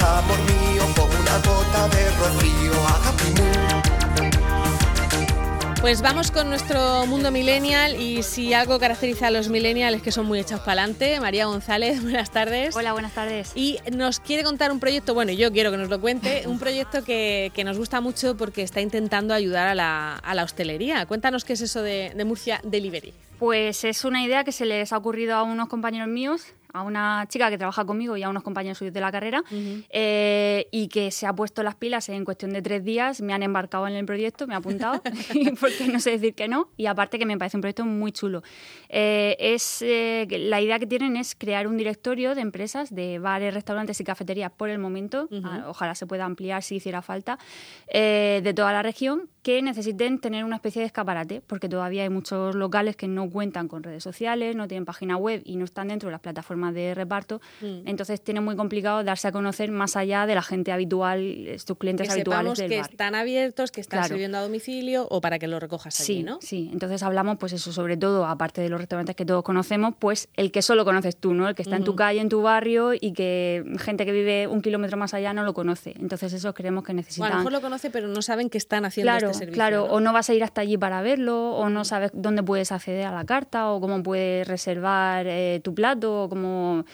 más 0.00 0.02
amor 0.02 0.38
mío, 0.38 0.82
como 0.94 1.08
una 1.08 1.38
gota 1.38 1.88
de 1.88 2.10
rocío, 2.10 2.72
Pues 5.80 6.02
vamos 6.02 6.30
con 6.30 6.48
nuestro 6.48 7.06
mundo 7.06 7.30
millennial 7.30 8.00
y 8.00 8.22
si 8.22 8.52
algo 8.52 8.78
caracteriza 8.78 9.28
a 9.28 9.30
los 9.30 9.48
millennials 9.48 9.98
es 9.98 10.02
que 10.02 10.10
son 10.10 10.26
muy 10.26 10.40
echados 10.40 10.64
para 10.64 10.82
adelante. 10.82 11.20
María 11.20 11.46
González, 11.46 12.02
buenas 12.02 12.30
tardes. 12.30 12.74
Hola, 12.74 12.92
buenas 12.92 13.12
tardes. 13.12 13.52
Y 13.54 13.78
nos 13.92 14.18
quiere 14.20 14.42
contar 14.42 14.72
un 14.72 14.80
proyecto, 14.80 15.14
bueno, 15.14 15.32
yo 15.32 15.52
quiero 15.52 15.70
que 15.70 15.76
nos 15.76 15.88
lo 15.88 16.00
cuente, 16.00 16.44
un 16.46 16.58
proyecto 16.58 17.04
que, 17.04 17.52
nos 17.64 17.78
gusta 17.78 18.00
mucho 18.00 18.36
porque 18.36 18.62
está 18.62 18.80
intentando 18.80 19.34
ayudar 19.34 19.68
a 19.68 19.74
la, 19.74 20.42
hostelería. 20.42 21.06
Cuéntanos 21.06 21.44
qué 21.44 21.54
es 21.54 21.60
eso 21.60 21.82
de, 21.82 22.12
de 22.14 22.24
Murcia 22.24 22.60
Delivery. 22.64 23.14
Pues 23.38 23.84
es 23.84 24.04
una 24.04 24.22
idea 24.22 24.44
que 24.44 24.52
se 24.52 24.64
les 24.64 24.92
ha 24.92 24.96
ocurrido 24.96 25.36
a 25.36 25.42
unos 25.42 25.68
compañeros 25.68 26.08
míos 26.08 26.46
a 26.72 26.82
una 26.82 27.26
chica 27.28 27.50
que 27.50 27.58
trabaja 27.58 27.84
conmigo 27.84 28.16
y 28.16 28.22
a 28.22 28.28
unos 28.28 28.42
compañeros 28.42 28.78
suyos 28.78 28.94
de 28.94 29.00
la 29.00 29.12
carrera 29.12 29.42
eh, 29.90 30.68
y 30.70 30.88
que 30.88 31.10
se 31.10 31.26
ha 31.26 31.32
puesto 31.32 31.62
las 31.62 31.74
pilas 31.74 32.08
en 32.08 32.24
cuestión 32.24 32.52
de 32.52 32.62
tres 32.62 32.84
días, 32.84 33.20
me 33.20 33.32
han 33.32 33.42
embarcado 33.42 33.86
en 33.86 33.94
el 33.94 34.04
proyecto, 34.04 34.46
me 34.46 34.54
ha 34.54 34.58
apuntado, 34.58 35.02
porque 35.60 35.88
no 35.88 36.00
sé 36.00 36.12
decir 36.12 36.34
que 36.34 36.48
no, 36.48 36.70
y 36.76 36.86
aparte 36.86 37.18
que 37.18 37.26
me 37.26 37.36
parece 37.38 37.56
un 37.56 37.60
proyecto 37.60 37.84
muy 37.84 38.12
chulo. 38.12 38.42
Eh, 38.88 39.36
es, 39.38 39.82
eh, 39.82 40.26
la 40.30 40.60
idea 40.60 40.78
que 40.78 40.86
tienen 40.86 41.16
es 41.16 41.34
crear 41.34 41.66
un 41.66 41.76
directorio 41.76 42.34
de 42.34 42.40
empresas, 42.40 42.94
de 42.94 43.18
bares, 43.18 43.54
restaurantes 43.54 44.00
y 44.00 44.04
cafeterías 44.04 44.50
por 44.52 44.68
el 44.68 44.78
momento, 44.78 45.28
ah, 45.44 45.64
ojalá 45.68 45.94
se 45.94 46.06
pueda 46.06 46.24
ampliar 46.24 46.62
si 46.62 46.76
hiciera 46.76 47.02
falta, 47.02 47.38
de 47.92 48.52
toda 48.54 48.72
la 48.72 48.82
región 48.82 49.28
que 49.46 49.62
necesiten 49.62 50.18
tener 50.18 50.42
una 50.42 50.56
especie 50.56 50.80
de 50.80 50.86
escaparate, 50.86 51.40
porque 51.40 51.68
todavía 51.68 52.02
hay 52.02 52.08
muchos 52.08 52.56
locales 52.56 52.96
que 52.96 53.06
no 53.06 53.30
cuentan 53.30 53.68
con 53.68 53.84
redes 53.84 54.02
sociales, 54.02 54.56
no 54.56 54.66
tienen 54.66 54.84
página 54.84 55.16
web 55.16 55.40
y 55.44 55.54
no 55.54 55.64
están 55.64 55.86
dentro 55.86 56.08
de 56.08 56.10
las 56.10 56.20
plataformas 56.20 56.74
de 56.74 56.96
reparto. 56.96 57.40
Mm. 57.60 57.86
Entonces 57.86 58.20
tiene 58.20 58.40
muy 58.40 58.56
complicado 58.56 59.04
darse 59.04 59.28
a 59.28 59.30
conocer 59.30 59.70
más 59.70 59.94
allá 59.94 60.26
de 60.26 60.34
la 60.34 60.42
gente 60.42 60.72
habitual, 60.72 61.46
sus 61.64 61.78
clientes 61.78 62.08
que 62.08 62.14
habituales 62.14 62.58
del 62.58 62.70
que 62.70 62.80
están 62.80 63.14
abiertos, 63.14 63.70
que 63.70 63.80
están 63.80 64.02
sirviendo 64.08 64.36
a 64.36 64.40
domicilio 64.40 65.06
o 65.10 65.20
para 65.20 65.38
que 65.38 65.46
lo 65.46 65.60
recojas 65.60 66.00
allí, 66.00 66.16
sí, 66.16 66.22
¿no? 66.24 66.40
Sí, 66.42 66.68
entonces 66.72 67.04
hablamos, 67.04 67.38
pues 67.38 67.52
eso, 67.52 67.72
sobre 67.72 67.96
todo, 67.96 68.26
aparte 68.26 68.60
de 68.62 68.68
los 68.68 68.80
restaurantes 68.80 69.14
que 69.14 69.24
todos 69.24 69.44
conocemos, 69.44 69.94
pues 69.96 70.28
el 70.34 70.50
que 70.50 70.60
solo 70.60 70.84
conoces 70.84 71.18
tú, 71.18 71.34
¿no? 71.34 71.48
El 71.48 71.54
que 71.54 71.62
está 71.62 71.76
en 71.76 71.84
tu 71.84 71.94
calle, 71.94 72.20
en 72.20 72.28
tu 72.28 72.42
barrio 72.42 72.94
y 72.94 73.12
que 73.12 73.62
gente 73.78 74.04
que 74.06 74.10
vive 74.10 74.48
un 74.48 74.60
kilómetro 74.60 74.96
más 74.96 75.14
allá 75.14 75.32
no 75.32 75.44
lo 75.44 75.54
conoce. 75.54 75.94
Entonces 76.00 76.32
eso 76.32 76.52
creemos 76.52 76.82
que 76.82 76.94
necesitan... 76.94 77.28
a 77.28 77.30
lo 77.30 77.36
mejor 77.36 77.52
lo 77.52 77.60
conoce, 77.60 77.90
pero 77.90 78.08
no 78.08 78.22
saben 78.22 78.50
que 78.50 78.58
están 78.58 78.84
haciendo 78.84 79.12
claro, 79.12 79.35
este 79.35 79.35
servicio. 79.36 79.54
Claro, 79.54 79.84
o 79.84 80.00
no 80.00 80.12
vas 80.12 80.28
a 80.30 80.34
ir 80.34 80.42
hasta 80.42 80.60
allí 80.60 80.76
para 80.76 81.02
verlo, 81.02 81.52
o 81.52 81.68
no 81.68 81.84
sabes 81.84 82.10
dónde 82.14 82.42
puedes 82.42 82.72
acceder 82.72 83.06
a 83.06 83.12
la 83.12 83.24
carta, 83.24 83.70
o 83.70 83.80
cómo 83.80 84.02
puedes 84.02 84.46
reservar 84.46 85.26
eh, 85.26 85.60
tu 85.62 85.74
plato, 85.74 86.24
o 86.24 86.28
cómo, 86.28 86.84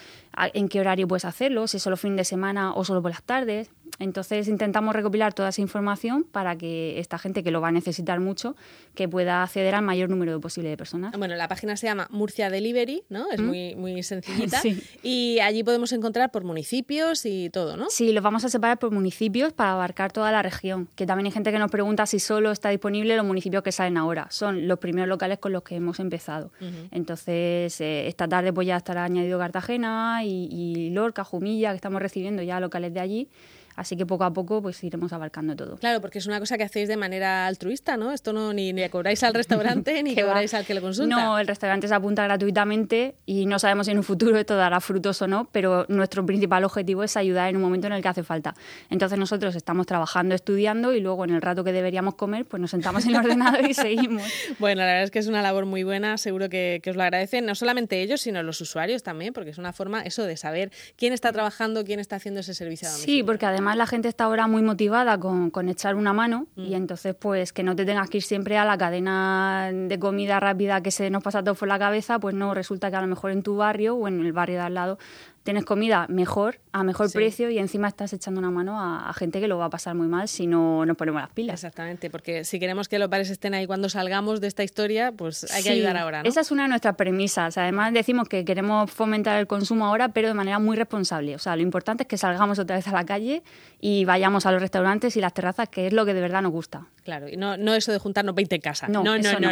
en 0.53 0.69
qué 0.69 0.79
horario 0.79 1.07
puedes 1.07 1.25
hacerlo, 1.25 1.67
si 1.67 1.77
es 1.77 1.83
solo 1.83 1.97
fin 1.97 2.15
de 2.15 2.23
semana 2.23 2.73
o 2.73 2.83
solo 2.83 3.01
por 3.01 3.11
las 3.11 3.23
tardes. 3.23 3.69
Entonces 3.99 4.47
intentamos 4.47 4.95
recopilar 4.95 5.33
toda 5.33 5.49
esa 5.49 5.61
información 5.61 6.23
para 6.23 6.55
que 6.57 6.99
esta 6.99 7.19
gente 7.19 7.43
que 7.43 7.51
lo 7.51 7.61
va 7.61 7.67
a 7.67 7.71
necesitar 7.71 8.19
mucho, 8.19 8.55
que 8.95 9.07
pueda 9.07 9.43
acceder 9.43 9.75
al 9.75 9.83
mayor 9.83 10.09
número 10.09 10.39
posible 10.41 10.69
de 10.69 10.77
personas. 10.77 11.15
Bueno, 11.17 11.35
la 11.35 11.47
página 11.47 11.77
se 11.77 11.87
llama 11.87 12.07
Murcia 12.09 12.49
Delivery, 12.49 13.03
¿no? 13.09 13.29
Es 13.31 13.39
muy, 13.39 13.75
muy 13.75 14.01
sencillita. 14.03 14.61
Y 15.03 15.39
allí 15.39 15.63
podemos 15.63 15.91
encontrar 15.91 16.31
por 16.31 16.43
municipios 16.43 17.25
y 17.25 17.49
todo, 17.49 17.77
¿no? 17.77 17.89
Sí, 17.89 18.13
los 18.13 18.23
vamos 18.23 18.45
a 18.45 18.49
separar 18.49 18.79
por 18.79 18.91
municipios 18.91 19.53
para 19.53 19.73
abarcar 19.73 20.11
toda 20.11 20.31
la 20.31 20.41
región. 20.41 20.87
Que 20.95 21.05
también 21.05 21.25
hay 21.27 21.31
gente 21.31 21.51
que 21.51 21.59
nos 21.59 21.69
pregunta 21.69 22.05
si 22.05 22.19
solo 22.19 22.51
está 22.51 22.69
disponible 22.69 23.15
los 23.15 23.25
municipios 23.25 23.63
que 23.63 23.71
salen 23.71 23.97
ahora. 23.97 24.27
Son 24.29 24.67
los 24.67 24.79
primeros 24.79 25.09
locales 25.09 25.39
con 25.39 25.51
los 25.51 25.63
que 25.63 25.75
hemos 25.75 25.99
empezado. 25.99 26.51
Entonces, 26.91 27.79
eh, 27.81 28.07
esta 28.07 28.27
tarde 28.27 28.53
pues 28.53 28.67
ya 28.67 28.77
estará 28.77 29.03
añadido 29.03 29.37
Cartagena 29.39 30.22
y, 30.25 30.89
Lorca, 30.91 31.23
Jumilla, 31.23 31.69
que 31.69 31.75
estamos 31.75 32.01
recibiendo 32.01 32.41
ya 32.41 32.59
locales 32.59 32.93
de 32.93 32.99
allí. 32.99 33.27
Así 33.75 33.95
que 33.97 34.05
poco 34.05 34.23
a 34.23 34.33
poco 34.33 34.61
pues 34.61 34.83
iremos 34.83 35.13
abarcando 35.13 35.55
todo. 35.55 35.77
Claro, 35.77 36.01
porque 36.01 36.19
es 36.19 36.27
una 36.27 36.39
cosa 36.39 36.57
que 36.57 36.63
hacéis 36.63 36.87
de 36.87 36.97
manera 36.97 37.47
altruista, 37.47 37.97
¿no? 37.97 38.11
Esto 38.11 38.33
no 38.33 38.53
ni, 38.53 38.73
ni 38.73 38.87
cobráis 38.89 39.23
al 39.23 39.33
restaurante 39.33 40.03
ni 40.03 40.15
cobráis 40.15 40.53
al 40.53 40.65
que 40.65 40.73
lo 40.73 40.81
consulta. 40.81 41.15
No, 41.15 41.39
el 41.39 41.47
restaurante 41.47 41.87
se 41.87 41.95
apunta 41.95 42.23
gratuitamente 42.23 43.15
y 43.25 43.45
no 43.45 43.59
sabemos 43.59 43.87
si 43.87 43.91
en 43.91 43.97
un 43.97 44.03
futuro 44.03 44.37
esto 44.37 44.55
dará 44.55 44.79
frutos 44.79 45.21
o 45.21 45.27
no, 45.27 45.49
pero 45.51 45.85
nuestro 45.89 46.25
principal 46.25 46.63
objetivo 46.63 47.03
es 47.03 47.17
ayudar 47.17 47.49
en 47.49 47.55
un 47.55 47.61
momento 47.61 47.87
en 47.87 47.93
el 47.93 48.01
que 48.01 48.07
hace 48.07 48.23
falta. 48.23 48.53
Entonces 48.89 49.17
nosotros 49.17 49.55
estamos 49.55 49.85
trabajando, 49.85 50.35
estudiando 50.35 50.93
y 50.93 50.99
luego 50.99 51.23
en 51.25 51.31
el 51.31 51.41
rato 51.41 51.63
que 51.63 51.71
deberíamos 51.71 52.15
comer, 52.15 52.45
pues 52.45 52.61
nos 52.61 52.71
sentamos 52.71 53.05
en 53.05 53.11
el 53.11 53.17
ordenador 53.25 53.65
y 53.65 53.73
seguimos. 53.73 54.23
Bueno, 54.59 54.81
la 54.81 54.87
verdad 54.87 55.03
es 55.03 55.11
que 55.11 55.19
es 55.19 55.27
una 55.27 55.41
labor 55.41 55.65
muy 55.65 55.83
buena, 55.83 56.17
seguro 56.17 56.49
que, 56.49 56.79
que 56.83 56.89
os 56.89 56.95
lo 56.95 57.03
agradecen, 57.03 57.45
no 57.45 57.55
solamente 57.55 58.01
ellos, 58.01 58.21
sino 58.21 58.43
los 58.43 58.61
usuarios 58.61 59.03
también, 59.03 59.33
porque 59.33 59.49
es 59.49 59.57
una 59.57 59.73
forma 59.73 60.01
eso 60.01 60.23
de 60.23 60.37
saber 60.37 60.71
quién 60.95 61.13
está 61.13 61.31
trabajando, 61.31 61.83
quién 61.83 61.99
está 61.99 62.17
haciendo 62.17 62.41
ese 62.41 62.53
servicio 62.53 62.87
a. 62.87 62.91
Sí, 62.91 63.23
porque 63.23 63.45
además 63.45 63.62
además 63.63 63.77
la 63.77 63.87
gente 63.87 64.09
está 64.09 64.25
ahora 64.25 64.47
muy 64.47 64.61
motivada 64.61 65.17
con, 65.17 65.49
con 65.49 65.69
echar 65.69 65.95
una 65.95 66.11
mano 66.11 66.47
y 66.55 66.71
mm. 66.71 66.73
entonces 66.73 67.15
pues 67.15 67.53
que 67.53 67.63
no 67.63 67.75
te 67.75 67.85
tengas 67.85 68.09
que 68.09 68.17
ir 68.17 68.23
siempre 68.23 68.57
a 68.57 68.65
la 68.65 68.77
cadena 68.77 69.71
de 69.71 69.99
comida 69.99 70.39
rápida 70.39 70.81
que 70.81 70.91
se 70.91 71.09
nos 71.09 71.23
pasa 71.23 71.43
todo 71.43 71.55
por 71.55 71.69
la 71.69 71.79
cabeza, 71.79 72.19
pues 72.19 72.35
no, 72.35 72.53
resulta 72.53 72.89
que 72.91 72.97
a 72.97 73.01
lo 73.01 73.07
mejor 73.07 73.31
en 73.31 73.41
tu 73.41 73.55
barrio 73.55 73.95
o 73.95 74.07
en 74.07 74.19
el 74.19 74.33
barrio 74.33 74.57
de 74.57 74.63
al 74.63 74.73
lado 74.73 74.97
tienes 75.43 75.65
comida 75.65 76.07
mejor, 76.09 76.59
a 76.71 76.83
mejor 76.83 77.11
precio 77.11 77.49
y 77.49 77.59
encima 77.59 77.87
estás 77.87 78.13
echando 78.13 78.39
una 78.39 78.49
mano 78.49 78.79
a, 78.79 79.13
gente 79.13 79.39
que 79.39 79.47
lo 79.47 79.57
va 79.57 79.65
a 79.65 79.69
pasar 79.69 79.93
muy 79.93 80.07
mal 80.07 80.27
si 80.27 80.47
no 80.47 80.85
nos 80.85 80.97
ponemos 80.97 81.21
las 81.21 81.29
pilas. 81.29 81.55
Exactamente, 81.55 82.09
porque 82.09 82.45
si 82.45 82.59
queremos 82.59 82.87
que 82.87 82.97
los 82.97 83.09
bares 83.09 83.29
estén 83.29 83.53
ahí 83.53 83.67
cuando 83.67 83.89
salgamos 83.89 84.41
de 84.41 84.47
esta 84.47 84.63
historia, 84.63 85.11
pues 85.11 85.51
hay 85.51 85.63
que 85.63 85.69
ayudar 85.69 85.97
ahora. 85.97 86.23
¿no? 86.23 86.29
Esa 86.29 86.41
es 86.41 86.51
una 86.51 86.63
de 86.63 86.69
nuestras 86.69 86.95
premisas. 86.95 87.57
Además 87.57 87.93
decimos 87.93 88.27
que 88.27 88.43
queremos 88.43 88.89
fomentar 88.89 89.39
el 89.39 89.45
consumo 89.45 89.85
ahora, 89.85 90.09
pero 90.09 90.29
de 90.29 90.33
manera 90.33 90.59
muy 90.59 90.75
responsable. 90.75 91.35
O 91.35 91.39
sea, 91.39 91.55
lo 91.55 91.61
importante 91.61 92.03
es 92.03 92.07
que 92.07 92.17
salgamos 92.17 92.57
otra 92.57 92.77
vez 92.77 92.87
a 92.87 92.91
la 92.91 93.05
calle 93.05 93.43
y 93.79 94.05
vayamos 94.05 94.45
a 94.45 94.51
los 94.51 94.61
restaurantes 94.61 95.15
y 95.17 95.21
las 95.21 95.33
terrazas, 95.33 95.69
que 95.69 95.87
es 95.87 95.93
lo 95.93 96.05
que 96.05 96.13
de 96.13 96.21
verdad 96.21 96.41
nos 96.41 96.51
gusta. 96.51 96.87
Claro, 97.03 97.27
y 97.27 97.35
no, 97.35 97.57
no 97.57 97.75
eso 97.75 97.91
de 97.91 97.99
juntarnos 97.99 98.33
20 98.33 98.55
en 98.55 98.61
casa. 98.61 98.87
No, 98.87 99.03
no, 99.03 99.17
no, 99.17 99.39
no. 99.39 99.51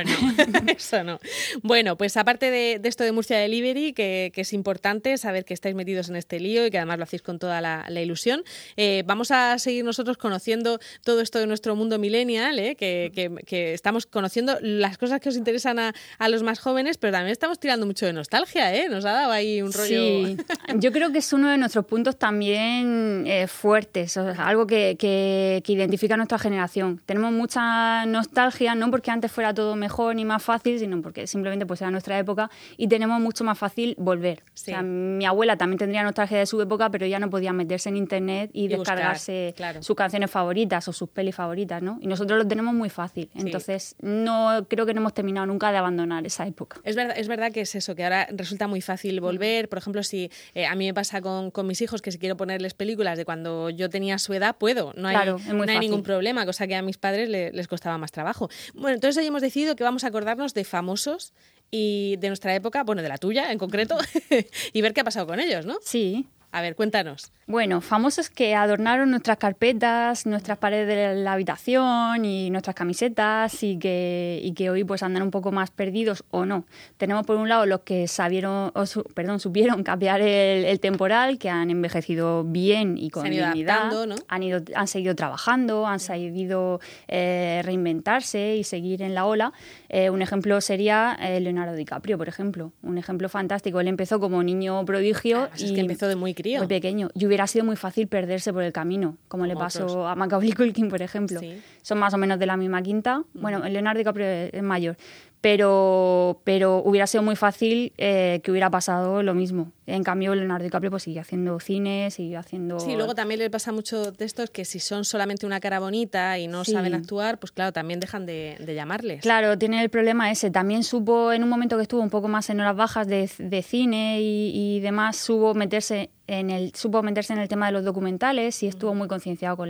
eso 0.67 1.03
no. 1.03 1.19
Bueno, 1.63 1.97
pues 1.97 2.17
aparte 2.17 2.49
de, 2.49 2.79
esto 2.83 3.03
de 3.03 3.11
Murcia 3.11 3.37
Delivery, 3.37 3.93
que, 3.93 4.31
que 4.33 4.41
es 4.41 4.53
importante 4.53 5.17
saber 5.17 5.45
que 5.45 5.53
estáis 5.53 5.75
metidos 5.81 6.09
en 6.09 6.15
este 6.15 6.39
lío 6.39 6.65
y 6.65 6.69
que 6.69 6.77
además 6.77 6.99
lo 6.99 7.03
hacéis 7.03 7.23
con 7.23 7.39
toda 7.39 7.59
la, 7.59 8.01
ilusión. 8.01 8.43
Eh, 8.77 9.03
vamos 9.05 9.31
a 9.31 9.57
seguir 9.57 9.83
nosotros 9.83 10.17
conociendo 10.17 10.79
todo 11.03 11.21
esto 11.21 11.39
de 11.39 11.47
nuestro 11.47 11.75
mundo 11.75 11.97
millennial, 11.97 12.59
eh, 12.59 12.75
que, 12.75 13.73
estamos 13.73 14.05
conociendo 14.05 14.57
las 14.61 14.97
cosas 14.97 15.19
que 15.19 15.29
os 15.29 15.35
interesan 15.35 15.79
a, 15.79 16.29
los 16.29 16.43
más 16.43 16.59
jóvenes, 16.59 16.97
pero 16.97 17.11
también 17.11 17.31
estamos 17.31 17.59
tirando 17.59 17.85
mucho 17.85 18.05
de 18.05 18.13
nostalgia, 18.13 18.73
¿eh? 18.73 18.87
Nos 18.89 19.03
ha 19.05 19.11
dado 19.11 19.31
ahí 19.31 19.61
un 19.61 19.73
rollo. 19.73 19.87
Sí, 19.87 20.37
yo 20.75 20.91
creo 20.91 21.11
que 21.11 21.17
es 21.17 21.33
uno 21.33 21.49
de 21.49 21.57
nuestros 21.57 21.85
puntos 21.85 22.17
también 22.17 23.25
eh, 23.27 23.47
fuertes, 23.47 24.15
algo 24.17 24.67
que, 24.67 24.95
que, 24.97 25.61
identifica 25.67 26.13
a 26.13 26.17
nuestra 26.17 26.37
generación. 26.37 27.01
Tenemos 27.05 27.31
mucha 27.31 28.05
nostalgia, 28.05 28.75
no 28.75 28.91
porque 28.91 29.11
antes 29.11 29.31
fuera 29.31 29.53
todo 29.53 29.75
mejor 29.75 30.15
ni 30.15 30.25
más 30.25 30.43
fácil, 30.43 30.79
sino 30.79 31.01
porque 31.01 31.27
simplemente 31.27 31.65
pues 31.65 31.81
era 31.81 31.91
nuestra 31.91 32.17
época 32.19 32.49
y 32.77 32.87
tenemos 32.87 33.19
mucho 33.19 33.43
más 33.43 33.57
fácil 33.57 33.95
volver. 33.97 34.43
O 34.53 34.57
sea, 34.57 34.81
mi 34.81 35.25
abuela 35.25 35.57
también 35.57 35.70
tendría 35.77 36.03
nostalgia 36.03 36.39
de 36.39 36.45
su 36.45 36.61
época, 36.61 36.89
pero 36.89 37.05
ya 37.05 37.19
no 37.19 37.29
podía 37.29 37.53
meterse 37.53 37.89
en 37.89 37.97
internet 37.97 38.49
y, 38.53 38.67
descargarse 38.67 39.53
sus 39.79 39.95
canciones 39.95 40.31
favoritas 40.31 40.87
o 40.87 40.93
sus 40.93 41.09
pelis 41.09 41.35
favoritas, 41.35 41.81
¿no? 41.81 41.99
Y 42.01 42.07
nosotros 42.07 42.37
lo 42.37 42.47
tenemos 42.47 42.73
muy 42.73 42.89
fácil. 42.89 43.29
Entonces, 43.35 43.95
no 44.01 44.65
creo 44.67 44.85
que 44.85 44.93
no 44.93 45.01
hemos 45.01 45.13
terminado 45.13 45.47
nunca 45.47 45.71
de 45.71 45.77
abandonar 45.77 46.25
esa 46.25 46.45
época. 46.47 46.79
Es 46.83 46.95
verdad, 46.95 47.15
es 47.17 47.27
verdad 47.27 47.51
que 47.51 47.61
es 47.61 47.75
eso, 47.75 47.95
que 47.95 48.03
ahora 48.03 48.27
resulta 48.31 48.67
muy 48.67 48.81
fácil 48.81 49.19
volver. 49.19 49.69
Por 49.69 49.77
ejemplo, 49.77 50.03
si 50.03 50.31
eh, 50.53 50.65
a 50.65 50.75
mí 50.75 50.85
me 50.85 50.93
pasa 50.93 51.21
con, 51.21 51.51
con, 51.51 51.67
mis 51.67 51.81
hijos 51.81 52.01
que 52.01 52.11
si 52.11 52.17
quiero 52.17 52.37
ponerles 52.37 52.73
películas 52.73 53.17
de 53.17 53.25
cuando 53.25 53.69
yo 53.69 53.89
tenía 53.89 54.17
su 54.17 54.33
edad, 54.33 54.55
puedo. 54.57 54.93
No 54.95 55.07
hay, 55.07 55.29
no 55.29 55.63
hay 55.63 55.79
ningún 55.79 56.03
problema, 56.03 56.45
cosa 56.45 56.67
que 56.67 56.75
a 56.75 56.81
mis 56.81 56.97
padres 56.97 57.29
les 57.29 57.67
costaba 57.67 57.97
más 57.97 58.11
trabajo. 58.11 58.49
Bueno, 58.73 58.95
entonces 58.95 59.21
hoy 59.21 59.27
hemos 59.27 59.41
decidido 59.41 59.75
que 59.75 59.83
vamos 59.83 60.03
a 60.03 60.07
acordarnos 60.07 60.53
de 60.53 60.63
famosos 60.63 61.33
y 61.71 62.17
de 62.17 62.27
nuestra 62.27 62.53
época, 62.53 62.83
bueno, 62.83 63.01
de 63.01 63.09
la 63.09 63.17
tuya 63.17 63.51
en 63.51 63.57
concreto, 63.57 63.97
y 64.73 64.81
ver 64.81 64.93
qué 64.93 65.01
ha 65.01 65.05
pasado 65.05 65.25
con 65.25 65.39
ellos, 65.39 65.65
¿no? 65.65 65.77
Sí. 65.81 66.27
A 66.51 66.61
ver, 66.61 66.75
cuéntanos. 66.75 67.31
Bueno, 67.47 67.81
famosos 67.81 68.29
que 68.29 68.55
adornaron 68.55 69.09
nuestras 69.09 69.37
carpetas, 69.37 70.25
nuestras 70.25 70.57
paredes 70.57 70.87
de 70.87 71.21
la 71.21 71.33
habitación 71.33 72.23
y 72.23 72.49
nuestras 72.49 72.75
camisetas 72.75 73.63
y 73.63 73.77
que, 73.77 74.39
y 74.43 74.53
que 74.53 74.69
hoy 74.69 74.83
pues 74.83 75.03
andan 75.03 75.23
un 75.23 75.31
poco 75.31 75.51
más 75.51 75.71
perdidos 75.71 76.23
o 76.31 76.45
no. 76.45 76.65
Tenemos 76.97 77.25
por 77.25 77.37
un 77.37 77.49
lado 77.49 77.65
los 77.65 77.81
que 77.81 78.07
sabieron, 78.07 78.71
perdón, 79.13 79.39
supieron 79.41 79.83
cambiar 79.83 80.21
el, 80.21 80.79
temporal, 80.79 81.37
que 81.39 81.49
han 81.49 81.69
envejecido 81.69 82.43
bien 82.43 82.97
y 82.97 83.09
con 83.09 83.29
dignidad. 83.29 83.91
¿no? 83.91 84.15
han, 84.27 84.43
ido, 84.43 84.61
han 84.75 84.87
seguido 84.87 85.15
trabajando, 85.15 85.87
han 85.87 85.99
sabido 85.99 86.79
eh, 87.07 87.61
reinventarse 87.63 88.57
y 88.57 88.63
seguir 88.63 89.01
en 89.01 89.13
la 89.13 89.25
ola. 89.25 89.53
Eh, 89.89 90.09
un 90.09 90.21
ejemplo 90.21 90.59
sería 90.61 91.17
eh, 91.21 91.39
Leonardo 91.39 91.75
DiCaprio, 91.75 92.17
por 92.17 92.27
ejemplo. 92.29 92.71
Un 92.81 92.97
ejemplo 92.97 93.29
fantástico. 93.29 93.79
Él 93.79 93.87
empezó 93.87 94.19
como 94.19 94.43
niño 94.43 94.83
prodigio. 94.85 95.49
y 95.57 95.65
es 95.65 95.71
que 95.71 95.81
empezó 95.81 96.07
de 96.07 96.15
muy 96.15 96.33
muy 96.43 96.67
pequeño. 96.67 97.09
Y 97.13 97.25
hubiera 97.25 97.47
sido 97.47 97.65
muy 97.65 97.75
fácil 97.75 98.07
perderse 98.07 98.53
por 98.53 98.63
el 98.63 98.71
camino, 98.71 99.17
como, 99.27 99.45
le 99.45 99.55
pasó 99.55 100.07
a 100.07 100.15
Macaulay 100.15 100.51
Culkin, 100.53 100.89
por 100.89 101.01
ejemplo. 101.01 101.39
Son 101.81 101.97
más 101.97 102.13
o 102.13 102.17
menos 102.17 102.39
de 102.39 102.45
la 102.45 102.57
misma 102.57 102.81
quinta. 102.81 103.23
Bueno, 103.33 103.59
Leonardo 103.67 103.97
DiCaprio 103.99 104.25
es 104.27 104.63
mayor 104.63 104.97
pero, 105.41 106.39
pero 106.43 106.83
hubiera 106.85 107.07
sido 107.07 107.23
muy 107.23 107.35
fácil 107.35 107.93
eh, 107.97 108.41
que 108.43 108.51
hubiera 108.51 108.69
pasado 108.69 109.23
lo 109.23 109.33
mismo. 109.33 109.71
En 109.87 110.03
cambio, 110.03 110.35
Leonardo 110.35 110.63
DiCaprio 110.63 110.91
pues, 110.91 111.03
sigue 111.03 111.19
haciendo 111.19 111.59
cine, 111.59 112.11
sigue 112.11 112.37
haciendo... 112.37 112.79
Sí, 112.79 112.95
luego 112.95 113.15
también 113.15 113.39
le 113.39 113.49
pasa 113.49 113.71
mucho 113.71 114.11
de 114.11 114.23
estos 114.23 114.51
que 114.51 114.65
si 114.65 114.79
son 114.79 115.03
solamente 115.03 115.47
una 115.47 115.59
cara 115.59 115.79
bonita 115.79 116.37
y 116.37 116.47
no 116.47 116.63
saben 116.63 116.93
actuar, 116.93 117.39
pues 117.39 117.51
claro, 117.51 117.73
también 117.73 117.99
dejan 117.99 118.27
de, 118.27 118.55
llamarles. 118.73 119.21
Claro, 119.21 119.57
tiene 119.57 119.81
el 119.81 119.89
problema 119.89 120.31
ese. 120.31 120.51
También 120.51 120.83
supo, 120.83 121.33
en 121.33 121.43
un 121.43 121.49
momento 121.49 121.75
que 121.75 121.83
estuvo 121.83 122.01
un 122.01 122.11
poco 122.11 122.27
más 122.27 122.49
en 122.51 122.61
horas 122.61 122.75
bajas 122.75 123.07
de, 123.07 123.65
cine 123.67 124.21
y, 124.21 124.51
y 124.53 124.79
demás, 124.79 125.17
supo 125.17 125.55
meterse 125.55 126.11
en 126.31 126.49
el, 126.49 126.73
supo 126.73 127.03
meterse 127.03 127.33
en 127.33 127.39
el 127.39 127.49
tema 127.49 127.65
de 127.65 127.73
los 127.73 127.83
documentales 127.83 128.63
y 128.63 128.67
estuvo 128.67 128.95
muy 128.95 129.09
concienciado 129.09 129.57
con, 129.57 129.69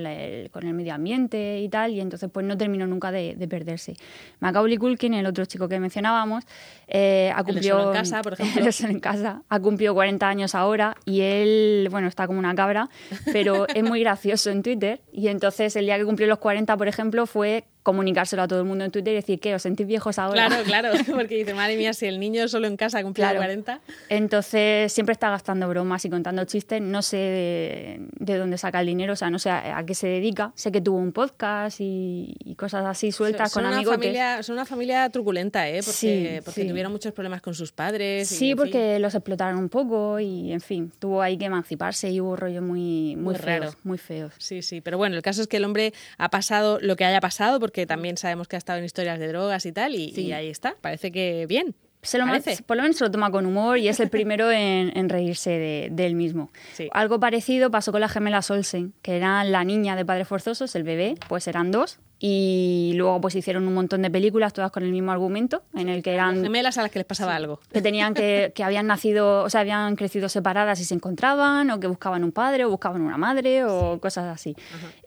con 0.51 0.67
el 0.67 0.73
medio 0.73 0.93
ambiente 0.93 1.59
y 1.59 1.67
tal, 1.69 1.91
y 1.91 1.99
entonces 1.99 2.29
pues 2.31 2.45
no 2.45 2.55
terminó 2.55 2.85
nunca 2.85 3.11
de, 3.11 3.35
perderse. 3.49 3.95
Macaulay 4.39 4.77
Culkin, 4.77 5.15
el 5.15 5.25
otro 5.25 5.45
chico 5.45 5.67
que 5.67 5.79
mencionábamos, 5.79 6.45
eh, 6.87 7.33
ha 7.35 7.43
cumplido... 7.43 7.87
en 7.87 7.93
casa, 7.93 8.21
por 8.21 8.33
ejemplo. 8.39 8.69
en 8.87 8.99
casa, 8.99 9.41
ha 9.49 9.59
cumplido 9.59 9.95
40 9.95 10.27
años 10.27 10.53
ahora 10.53 10.95
y 11.03 11.21
él, 11.21 11.87
bueno, 11.89 12.07
está 12.07 12.27
como 12.27 12.37
una 12.37 12.53
cabra, 12.53 12.89
pero 13.33 13.67
es 13.67 13.83
muy 13.83 13.99
gracioso 14.01 14.51
en 14.51 14.61
Twitter 14.61 15.01
y 15.11 15.29
entonces 15.29 15.75
el 15.75 15.85
día 15.85 15.97
que 15.97 16.05
cumplió 16.05 16.27
los 16.27 16.37
40, 16.37 16.77
por 16.77 16.87
ejemplo, 16.87 17.25
fue 17.25 17.65
comunicárselo 17.83 18.43
a 18.43 18.47
todo 18.47 18.59
el 18.59 18.65
mundo 18.65 18.85
en 18.85 18.91
Twitter 18.91 19.13
y 19.13 19.15
decir 19.15 19.39
que 19.39 19.55
os 19.55 19.61
sentís 19.61 19.87
viejos 19.87 20.19
ahora. 20.19 20.47
Claro, 20.47 20.63
claro, 20.65 20.89
porque 21.11 21.35
dice, 21.35 21.53
madre 21.53 21.77
mía, 21.77 21.93
si 21.93 22.05
el 22.05 22.19
niño 22.19 22.47
solo 22.47 22.67
en 22.67 22.77
casa 22.77 23.01
cumple 23.03 23.25
40. 23.35 23.79
Entonces 24.09 24.91
siempre 24.93 25.13
está 25.13 25.29
gastando 25.29 25.67
bromas 25.67 26.05
y 26.05 26.09
contando 26.09 26.43
chistes, 26.45 26.81
no 26.81 27.01
sé 27.01 27.17
de, 27.17 28.37
dónde 28.37 28.57
saca 28.57 28.81
el 28.81 28.87
dinero, 28.87 29.13
o 29.13 29.15
sea, 29.15 29.29
no 29.29 29.39
sé 29.39 29.49
a, 29.49 29.83
qué 29.85 29.95
se 29.95 30.07
dedica. 30.07 30.51
Sé 30.55 30.71
que 30.71 30.81
tuvo 30.81 30.97
un 30.97 31.11
podcast 31.11 31.77
y, 31.79 32.35
cosas 32.57 32.85
así 32.85 33.11
sueltas 33.11 33.53
con 33.53 33.65
amigos. 33.65 33.97
Son 34.41 34.53
una 34.53 34.65
familia 34.65 35.09
truculenta, 35.09 35.67
¿eh? 35.67 35.81
Porque, 35.83 36.41
porque 36.45 36.65
tuvieron 36.65 36.91
muchos 36.91 37.13
problemas 37.13 37.41
con 37.41 37.55
sus 37.55 37.71
padres. 37.71 38.27
Sí, 38.27 38.53
porque 38.55 38.99
los 38.99 39.15
explotaron 39.15 39.57
un 39.57 39.69
poco 39.69 40.19
y, 40.19 40.51
en 40.51 40.61
fin, 40.61 40.91
tuvo 40.99 41.21
ahí 41.21 41.37
que 41.37 41.45
emanciparse 41.45 42.11
y 42.11 42.21
hubo 42.21 42.35
rollos 42.35 42.61
muy, 42.61 43.15
muy, 43.15 43.35
feos, 43.35 43.77
muy 43.83 43.97
feos. 43.97 44.33
Sí, 44.37 44.61
sí, 44.61 44.81
pero 44.81 44.97
bueno, 44.97 45.15
el 45.15 45.21
caso 45.21 45.41
es 45.41 45.47
que 45.47 45.57
el 45.57 45.65
hombre 45.65 45.93
ha 46.17 46.29
pasado 46.29 46.79
lo 46.81 46.95
que 46.95 47.05
haya 47.05 47.21
pasado, 47.21 47.59
porque 47.59 47.70
también 47.87 48.17
sabemos 48.17 48.47
que 48.47 48.55
ha 48.55 48.59
estado 48.59 48.79
en 48.79 48.85
historias 48.85 49.19
de 49.19 49.27
drogas 49.27 49.65
y 49.65 49.71
tal, 49.71 49.95
y, 49.95 50.31
ahí 50.31 50.49
está. 50.49 50.75
Parece 50.81 51.11
que 51.11 51.45
bien. 51.47 51.75
Se 52.03 52.17
lo 52.17 52.25
por 52.65 52.77
lo 52.77 52.81
menos 52.81 52.97
se 52.97 53.03
lo 53.03 53.11
toma 53.11 53.29
con 53.29 53.45
humor 53.45 53.77
y 53.77 53.87
es 53.87 53.99
el 53.99 54.09
primero 54.09 54.51
en, 54.51 55.07
reírse 55.07 55.51
de, 55.91 56.05
él 56.05 56.15
mismo. 56.15 56.49
Algo 56.91 57.19
parecido 57.19 57.69
pasó 57.69 57.91
con 57.91 58.01
la 58.01 58.09
gemela 58.09 58.41
Olsen, 58.49 58.93
que 59.03 59.17
era 59.17 59.43
la 59.43 59.63
niña 59.63 59.95
de 59.95 60.03
Padres 60.03 60.27
Forzosos, 60.27 60.75
el 60.75 60.81
bebé, 60.81 61.13
pues 61.27 61.47
eran 61.47 61.69
dos, 61.69 61.99
y 62.23 62.93
luego 62.97 63.19
pues 63.19 63.33
hicieron 63.33 63.67
un 63.67 63.73
montón 63.73 64.03
de 64.03 64.11
películas 64.11 64.53
todas 64.53 64.69
con 64.69 64.83
el 64.83 64.91
mismo 64.91 65.11
argumento 65.11 65.63
en 65.73 65.89
el 65.89 66.03
que 66.03 66.13
eran 66.13 66.43
gemelas 66.43 66.77
a 66.77 66.83
las 66.83 66.91
que 66.91 66.99
les 66.99 67.05
pasaba 67.07 67.35
algo. 67.35 67.59
que 67.73 67.81
tenían 67.81 68.13
que, 68.13 68.51
que 68.53 68.63
habían 68.63 68.85
nacido 68.85 69.41
o 69.41 69.49
sea 69.49 69.61
habían 69.61 69.95
crecido 69.95 70.29
separadas 70.29 70.79
y 70.79 70.85
se 70.85 70.93
encontraban 70.93 71.71
o 71.71 71.79
que 71.79 71.87
buscaban 71.87 72.23
un 72.23 72.31
padre 72.31 72.65
o 72.65 72.69
buscaban 72.69 73.01
una 73.01 73.17
madre 73.17 73.65
o 73.65 73.99
cosas 73.99 74.27
así. 74.27 74.55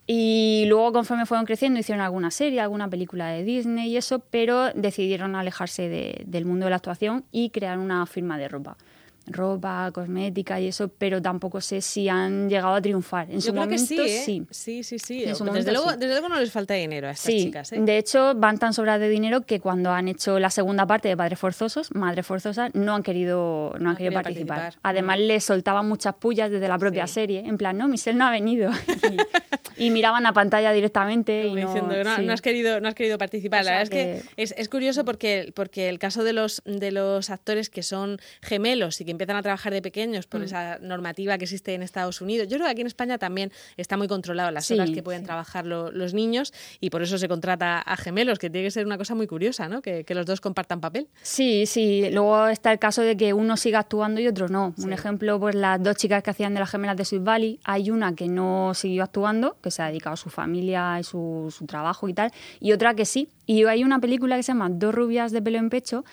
Y 0.08 0.64
luego 0.66 0.92
conforme 0.92 1.24
fueron 1.24 1.46
creciendo 1.46 1.78
hicieron 1.78 2.02
alguna 2.02 2.32
serie 2.32 2.60
alguna 2.60 2.90
película 2.90 3.28
de 3.28 3.44
Disney 3.44 3.90
y 3.90 3.96
eso 3.96 4.18
pero 4.18 4.72
decidieron 4.74 5.36
alejarse 5.36 5.88
de, 5.88 6.24
del 6.26 6.44
mundo 6.44 6.66
de 6.66 6.70
la 6.70 6.76
actuación 6.76 7.24
y 7.30 7.50
crear 7.50 7.78
una 7.78 8.04
firma 8.06 8.38
de 8.38 8.48
ropa 8.48 8.76
ropa, 9.26 9.90
cosmética 9.92 10.60
y 10.60 10.68
eso, 10.68 10.88
pero 10.88 11.20
tampoco 11.22 11.60
sé 11.60 11.80
si 11.80 12.08
han 12.08 12.48
llegado 12.48 12.74
a 12.74 12.82
triunfar. 12.82 13.30
En 13.30 13.36
Yo 13.36 13.40
su 13.40 13.50
creo 13.52 13.62
momento, 13.62 13.82
que 13.82 13.86
sí, 13.86 14.00
¿eh? 14.00 14.22
sí. 14.24 14.46
Sí, 14.50 14.82
sí, 14.82 14.98
sí. 14.98 15.24
desde, 15.24 15.72
luego, 15.72 15.92
desde 15.92 16.08
luego 16.08 16.28
no 16.28 16.38
les 16.38 16.50
falta 16.50 16.74
dinero 16.74 17.08
a 17.08 17.12
estas 17.12 17.34
chicas. 17.34 17.72
¿eh? 17.72 17.80
De 17.80 17.98
hecho, 17.98 18.34
van 18.34 18.58
tan 18.58 18.72
sobradas 18.72 19.00
de 19.00 19.08
dinero 19.08 19.46
que 19.46 19.60
cuando 19.60 19.90
han 19.90 20.08
hecho 20.08 20.38
la 20.38 20.50
segunda 20.50 20.86
parte 20.86 21.08
de 21.08 21.16
Padres 21.16 21.38
Forzosos, 21.38 21.94
Madre 21.94 22.22
Forzosa, 22.22 22.70
no 22.74 22.94
han 22.94 23.02
querido, 23.02 23.74
no 23.78 23.90
han 23.90 23.96
querido 23.96 24.14
participar. 24.14 24.74
Además, 24.82 25.18
les 25.18 25.44
soltaban 25.44 25.88
muchas 25.88 26.14
pullas 26.14 26.50
desde 26.50 26.68
la 26.68 26.78
propia 26.78 27.06
serie. 27.06 27.40
En 27.40 27.56
plan, 27.56 27.76
no, 27.76 27.88
Michelle 27.88 28.18
no 28.18 28.26
ha 28.26 28.30
venido. 28.30 28.70
y, 29.76 29.90
miraban 29.90 30.22
la 30.22 30.32
pantalla 30.32 30.72
directamente. 30.72 31.46
y 31.46 31.54
diciendo, 31.54 31.94
no, 32.04 32.18
no, 32.18 32.32
has 32.32 32.42
querido, 32.42 32.80
no 32.80 32.88
has 32.88 32.94
querido 32.94 33.18
participar. 33.18 33.64
la 33.64 33.72
verdad 33.72 33.82
es 33.84 33.90
que 33.90 34.22
es, 34.36 34.54
es, 34.56 34.68
curioso 34.68 35.04
porque, 35.04 35.52
porque 35.54 35.88
el 35.88 35.98
caso 35.98 36.24
de 36.24 36.32
los, 36.32 36.62
de 36.64 36.92
los 36.92 37.30
actores 37.30 37.70
que 37.70 37.82
son 37.82 38.18
gemelos 38.42 39.00
y 39.00 39.04
que 39.04 39.13
empiezan 39.14 39.36
a 39.36 39.42
trabajar 39.42 39.72
de 39.72 39.82
pequeños 39.82 40.26
por 40.26 40.40
mm. 40.40 40.44
esa 40.44 40.78
normativa 40.80 41.38
que 41.38 41.44
existe 41.44 41.74
en 41.74 41.82
Estados 41.82 42.20
Unidos. 42.20 42.48
Yo 42.48 42.56
creo 42.56 42.66
que 42.66 42.72
aquí 42.72 42.80
en 42.80 42.86
España 42.86 43.18
también 43.18 43.52
está 43.76 43.96
muy 43.96 44.08
controlado 44.08 44.50
las 44.50 44.70
horas 44.70 44.90
que 44.90 45.02
pueden 45.02 45.24
trabajar 45.24 45.66
los 45.66 46.14
niños 46.14 46.52
y 46.80 46.90
por 46.90 47.02
eso 47.02 47.18
se 47.18 47.28
contrata 47.28 47.80
a 47.80 47.96
gemelos, 47.96 48.38
que 48.38 48.50
tiene 48.50 48.66
que 48.66 48.70
ser 48.70 48.86
una 48.86 48.98
cosa 48.98 49.14
muy 49.14 49.26
curiosa, 49.26 49.68
¿no? 49.68 49.82
Que, 49.82 50.04
los 50.14 50.26
dos 50.26 50.40
compartan 50.40 50.80
papel. 50.80 51.08
Sí, 51.22 51.66
sí. 51.66 52.08
Luego 52.12 52.46
está 52.46 52.70
el 52.70 52.78
caso 52.78 53.02
de 53.02 53.16
que 53.16 53.32
uno 53.32 53.56
siga 53.56 53.80
actuando 53.80 54.20
y 54.20 54.28
otro 54.28 54.48
no. 54.48 54.72
Un 54.78 54.92
ejemplo, 54.92 55.40
pues 55.40 55.56
las 55.56 55.82
dos 55.82 55.96
chicas 55.96 56.22
que 56.22 56.30
hacían 56.30 56.54
de 56.54 56.60
las 56.60 56.70
gemelas 56.70 56.96
de 56.96 57.04
Sweet 57.04 57.24
Valley, 57.24 57.60
hay 57.64 57.90
una 57.90 58.14
que 58.14 58.28
no 58.28 58.74
siguió 58.74 59.02
actuando, 59.02 59.56
que 59.60 59.72
se 59.72 59.82
ha 59.82 59.88
dedicado 59.88 60.14
a 60.14 60.16
su 60.16 60.30
familia 60.30 61.00
y 61.00 61.02
su, 61.02 61.52
su 61.56 61.66
trabajo 61.66 62.08
y 62.08 62.14
tal, 62.14 62.30
y 62.60 62.70
otra 62.72 62.94
que 62.94 63.04
sí. 63.04 63.28
Y 63.46 63.64
hay 63.64 63.82
una 63.82 63.98
película 63.98 64.36
que 64.36 64.44
se 64.44 64.52
llama 64.52 64.68
Dos 64.70 64.94
rubias 64.94 65.32
de 65.32 65.42
pelo 65.42 65.58
en 65.58 65.68
pecho, 65.68 66.04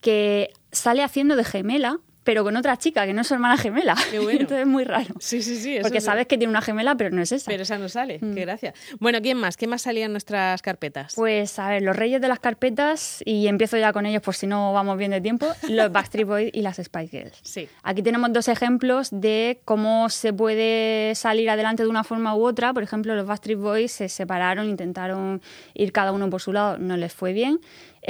que 0.00 0.52
sale 0.70 1.02
haciendo 1.02 1.36
de 1.36 1.44
gemela 1.44 1.98
pero 2.28 2.44
con 2.44 2.54
otra 2.56 2.76
chica 2.76 3.06
que 3.06 3.14
no 3.14 3.22
es 3.22 3.26
su 3.26 3.32
hermana 3.32 3.56
gemela. 3.56 3.96
Qué 4.10 4.18
bueno. 4.18 4.40
Entonces 4.40 4.58
es 4.60 4.66
muy 4.66 4.84
raro. 4.84 5.14
Sí, 5.18 5.40
sí, 5.40 5.56
sí. 5.56 5.78
Porque 5.80 6.02
sabes 6.02 6.26
que 6.26 6.36
tiene 6.36 6.50
una 6.50 6.60
gemela, 6.60 6.94
pero 6.94 7.08
no 7.08 7.22
es 7.22 7.32
esa. 7.32 7.50
Pero 7.50 7.62
esa 7.62 7.78
no 7.78 7.88
sale. 7.88 8.18
Mm. 8.20 8.34
Qué 8.34 8.40
gracia. 8.42 8.74
Bueno, 9.00 9.22
¿quién 9.22 9.38
más? 9.38 9.56
¿Qué 9.56 9.66
más 9.66 9.80
salía 9.80 10.04
en 10.04 10.12
nuestras 10.12 10.60
carpetas? 10.60 11.14
Pues 11.16 11.58
a 11.58 11.70
ver, 11.70 11.80
los 11.80 11.96
reyes 11.96 12.20
de 12.20 12.28
las 12.28 12.38
carpetas, 12.38 13.22
y 13.24 13.46
empiezo 13.46 13.78
ya 13.78 13.94
con 13.94 14.04
ellos 14.04 14.20
por 14.20 14.34
si 14.34 14.46
no 14.46 14.74
vamos 14.74 14.98
bien 14.98 15.10
de 15.12 15.22
tiempo, 15.22 15.46
los 15.70 15.90
Backstreet 15.90 16.26
Boys 16.26 16.50
y 16.52 16.60
las 16.60 16.76
Spice 16.76 17.08
Girls. 17.08 17.38
Sí. 17.40 17.66
Aquí 17.82 18.02
tenemos 18.02 18.30
dos 18.30 18.48
ejemplos 18.48 19.08
de 19.10 19.62
cómo 19.64 20.10
se 20.10 20.34
puede 20.34 21.14
salir 21.14 21.48
adelante 21.48 21.82
de 21.82 21.88
una 21.88 22.04
forma 22.04 22.36
u 22.36 22.44
otra. 22.44 22.74
Por 22.74 22.82
ejemplo, 22.82 23.16
los 23.16 23.26
Backstreet 23.26 23.58
Boys 23.58 23.90
se 23.90 24.10
separaron, 24.10 24.68
intentaron 24.68 25.40
ir 25.72 25.92
cada 25.92 26.12
uno 26.12 26.28
por 26.28 26.42
su 26.42 26.52
lado, 26.52 26.76
no 26.76 26.98
les 26.98 27.14
fue 27.14 27.32
bien. 27.32 27.58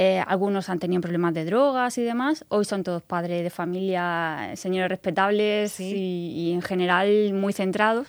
Eh, 0.01 0.23
algunos 0.25 0.69
han 0.69 0.79
tenido 0.79 1.01
problemas 1.01 1.33
de 1.33 1.43
drogas 1.43 1.97
y 1.97 2.03
demás. 2.03 2.45
Hoy 2.47 2.63
son 2.63 2.83
todos 2.83 3.03
padres 3.03 3.43
de 3.43 3.49
familia, 3.49 4.51
señores 4.55 4.87
respetables 4.87 5.77
y, 5.81 6.53
en 6.53 6.61
general 6.61 7.33
muy 7.33 7.51
centrados. 7.51 8.07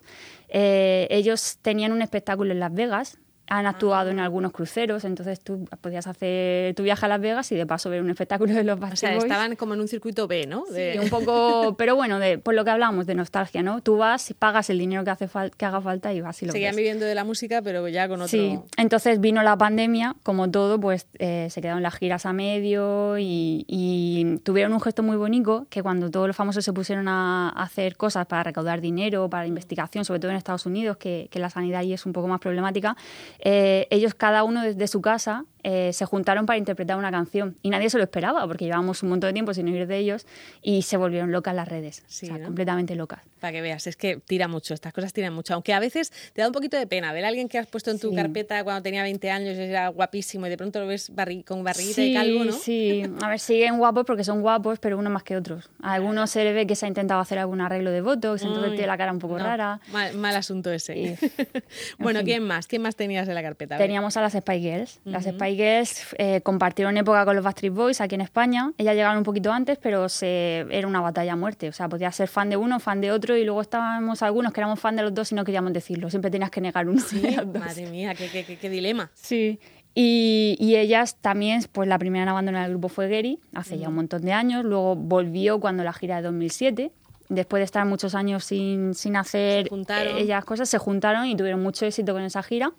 Eh, 0.48 1.08
ellos 1.10 1.58
tenían 1.62 1.90
un 1.90 2.00
espectáculo 2.00 2.52
en 2.52 2.60
Las 2.60 2.72
Vegas 2.72 3.18
han 3.50 3.66
actuado 3.66 4.10
en 4.10 4.20
algunos 4.20 4.52
cruceros, 4.52 5.04
entonces 5.04 5.40
tú 5.40 5.68
podías 5.80 6.06
hacer 6.06 6.72
tu 6.76 6.84
viaje 6.84 7.04
a 7.04 7.08
Las 7.08 7.20
Vegas 7.20 7.50
y 7.50 7.56
de 7.56 7.66
paso 7.66 7.90
ver 7.90 8.00
un 8.00 8.08
espectáculo 8.08 8.54
de 8.54 8.62
los 8.62 8.78
Backstreet 8.78 9.16
O 9.16 9.20
sea, 9.20 9.26
estaban 9.26 9.56
como 9.56 9.74
en 9.74 9.80
un 9.80 9.88
circuito 9.88 10.28
B, 10.28 10.46
¿no? 10.46 10.64
Sí, 10.72 10.96
un 11.00 11.10
poco, 11.10 11.74
pero 11.78 11.96
bueno, 11.96 12.20
de, 12.20 12.38
por 12.38 12.54
lo 12.54 12.64
que 12.64 12.70
hablamos, 12.70 13.06
de 13.06 13.16
nostalgia, 13.16 13.64
¿no? 13.64 13.82
Tú 13.82 13.96
vas, 13.96 14.32
pagas 14.38 14.70
el 14.70 14.78
dinero 14.78 15.02
que, 15.02 15.10
hace 15.10 15.28
que 15.56 15.64
haga 15.64 15.80
falta 15.80 16.12
y 16.12 16.20
vas 16.20 16.40
y 16.42 16.46
lo 16.46 16.52
Seguían 16.52 16.76
viviendo 16.76 17.04
de 17.04 17.14
la 17.16 17.24
música, 17.24 17.60
pero 17.60 17.88
ya 17.88 18.06
con 18.06 18.20
otro... 18.20 18.28
Sí, 18.28 18.56
entonces 18.76 19.20
vino 19.20 19.42
la 19.42 19.58
pandemia, 19.58 20.14
como 20.22 20.48
todo, 20.48 20.78
pues 20.78 21.08
eh, 21.18 21.48
se 21.50 21.60
quedaron 21.60 21.82
las 21.82 21.96
giras 21.96 22.26
a 22.26 22.32
medio 22.32 23.16
y, 23.18 24.38
tuvieron 24.44 24.72
un 24.72 24.80
gesto 24.80 25.02
muy 25.02 25.16
bonito 25.16 25.66
que 25.70 25.82
cuando 25.82 26.08
todos 26.08 26.28
los 26.28 26.36
famosos 26.36 26.64
se 26.64 26.72
pusieron 26.72 27.08
a 27.08 27.48
hacer 27.48 27.96
cosas 27.96 28.26
para 28.26 28.44
recaudar 28.44 28.80
dinero, 28.80 29.28
para 29.28 29.46
investigación, 29.46 30.04
sobre 30.04 30.20
todo 30.20 30.30
en 30.30 30.36
Estados 30.36 30.66
Unidos, 30.66 30.98
que, 30.98 31.28
que 31.32 31.40
la 31.40 31.50
sanidad 31.50 31.80
ahí 31.80 31.92
es 31.92 32.06
un 32.06 32.12
poco 32.12 32.28
más 32.28 32.38
problemática, 32.38 32.96
eh, 33.42 33.86
ellos 33.90 34.14
cada 34.14 34.44
uno 34.44 34.62
desde 34.62 34.86
su 34.86 35.00
casa 35.00 35.44
eh, 35.62 35.92
se 35.92 36.04
juntaron 36.04 36.46
para 36.46 36.58
interpretar 36.58 36.96
una 36.96 37.10
canción 37.10 37.56
y 37.62 37.70
nadie 37.70 37.90
se 37.90 37.98
lo 37.98 38.04
esperaba 38.04 38.46
porque 38.46 38.64
llevábamos 38.64 39.02
un 39.02 39.10
montón 39.10 39.28
de 39.28 39.34
tiempo 39.34 39.54
sin 39.54 39.68
oír 39.68 39.86
de 39.86 39.98
ellos 39.98 40.26
y 40.62 40.82
se 40.82 40.96
volvieron 40.96 41.32
locas 41.32 41.54
las 41.54 41.68
redes, 41.68 42.02
o 42.06 42.10
sea, 42.10 42.40
completamente 42.42 42.94
locas. 42.94 43.20
Para 43.40 43.52
que 43.52 43.62
veas, 43.62 43.86
es 43.86 43.96
que 43.96 44.16
tira 44.16 44.48
mucho, 44.48 44.74
estas 44.74 44.92
cosas 44.92 45.12
tiran 45.12 45.32
mucho, 45.32 45.54
aunque 45.54 45.72
a 45.72 45.80
veces 45.80 46.12
te 46.32 46.42
da 46.42 46.46
un 46.46 46.52
poquito 46.52 46.76
de 46.76 46.86
pena 46.86 47.12
ver 47.12 47.24
a 47.24 47.28
alguien 47.28 47.48
que 47.48 47.58
has 47.58 47.66
puesto 47.66 47.90
en 47.90 47.98
tu 47.98 48.14
carpeta 48.14 48.62
cuando 48.64 48.82
tenía 48.82 49.02
20 49.02 49.30
años 49.30 49.56
y 49.56 49.62
era 49.62 49.88
guapísimo 49.88 50.46
y 50.46 50.50
de 50.50 50.56
pronto 50.56 50.80
lo 50.80 50.86
ves 50.86 51.10
con 51.46 51.64
barriguita 51.64 52.02
y 52.02 52.14
calvo, 52.14 52.44
¿no? 52.44 52.52
Sí, 52.52 53.02
a 53.22 53.28
ver, 53.28 53.38
siguen 53.38 53.78
guapos 53.78 54.04
porque 54.04 54.24
son 54.24 54.42
guapos, 54.42 54.78
pero 54.78 54.98
uno 54.98 55.10
más 55.10 55.22
que 55.22 55.36
otros. 55.36 55.70
A 55.82 55.94
algunos 55.94 56.30
se 56.30 56.44
le 56.44 56.52
ve 56.52 56.66
que 56.66 56.76
se 56.76 56.86
ha 56.86 56.88
intentado 56.88 57.20
hacer 57.20 57.38
algún 57.38 57.60
arreglo 57.60 57.90
de 57.90 58.00
Botox, 58.00 58.42
entonces 58.42 58.72
tiene 58.72 58.86
la 58.86 58.98
cara 58.98 59.12
un 59.12 59.18
poco 59.18 59.38
rara. 59.38 59.80
Mal, 59.90 60.36
asunto 60.36 60.70
ese. 60.70 61.18
bueno, 61.98 62.20
¿quién 62.24 62.42
más? 62.44 62.66
¿Quién 62.66 62.82
más 62.82 62.96
tenías 62.96 63.28
en 63.28 63.34
la 63.34 63.42
carpeta? 63.42 63.76
Teníamos 63.78 64.16
a 64.16 64.20
las 64.22 64.32
Spy 64.32 64.60
Girls. 64.60 65.00
Las 65.04 65.24
Spy 65.24 65.49
Girls 65.54 66.06
eh, 66.18 66.40
compartieron 66.42 66.96
época 66.96 67.24
con 67.24 67.36
los 67.36 67.44
Backstreet 67.44 67.72
Boys 67.72 68.00
aquí 68.00 68.14
en 68.14 68.20
España. 68.20 68.72
Ellas 68.78 68.94
llegaron 68.94 69.18
un 69.18 69.24
poquito 69.24 69.52
antes, 69.52 69.78
pero 69.78 70.08
se, 70.08 70.66
era 70.70 70.86
una 70.86 71.00
batalla 71.00 71.32
a 71.32 71.36
muerte. 71.36 71.68
O 71.68 71.72
sea, 71.72 71.88
podías 71.88 72.14
ser 72.14 72.28
fan 72.28 72.50
de 72.50 72.56
uno, 72.56 72.80
fan 72.80 73.00
de 73.00 73.12
otro, 73.12 73.36
y 73.36 73.44
luego 73.44 73.60
estábamos 73.60 74.22
algunos 74.22 74.52
que 74.52 74.60
éramos 74.60 74.80
fan 74.80 74.96
de 74.96 75.02
los 75.02 75.14
dos 75.14 75.32
y 75.32 75.34
no 75.34 75.44
queríamos 75.44 75.72
decirlo. 75.72 76.10
Siempre 76.10 76.30
tenías 76.30 76.50
que 76.50 76.60
negar 76.60 76.88
uno. 76.88 77.00
Sí, 77.00 77.22
madre 77.58 77.86
mía, 77.86 78.14
qué, 78.14 78.70
dilema. 78.70 79.10
Sí. 79.14 79.58
Y, 79.94 80.56
y, 80.60 80.76
ellas 80.76 81.16
también, 81.20 81.64
pues 81.72 81.88
la 81.88 81.98
primera 81.98 82.22
en 82.22 82.28
abandonar 82.28 82.64
el 82.66 82.70
grupo 82.70 82.88
fue 82.88 83.08
Gary, 83.08 83.40
hace 83.52 83.76
ya 83.76 83.88
un 83.88 83.96
montón 83.96 84.22
de 84.22 84.32
años. 84.32 84.64
Luego 84.64 84.94
volvió 84.94 85.58
cuando 85.58 85.82
la 85.82 85.92
gira 85.92 86.16
de 86.16 86.22
2007 86.22 86.92
después 87.30 87.60
de 87.60 87.64
estar 87.64 87.86
muchos 87.86 88.14
años 88.14 88.44
sin, 88.44 88.92
sin 88.94 89.16
hacer 89.16 89.68
ellas 90.16 90.44
cosas, 90.44 90.68
se 90.68 90.78
juntaron 90.78 91.26
y 91.26 91.36
tuvieron 91.36 91.62
mucho 91.62 91.86
éxito 91.86 92.12
con 92.12 92.22
esa 92.22 92.42
gira. 92.42 92.72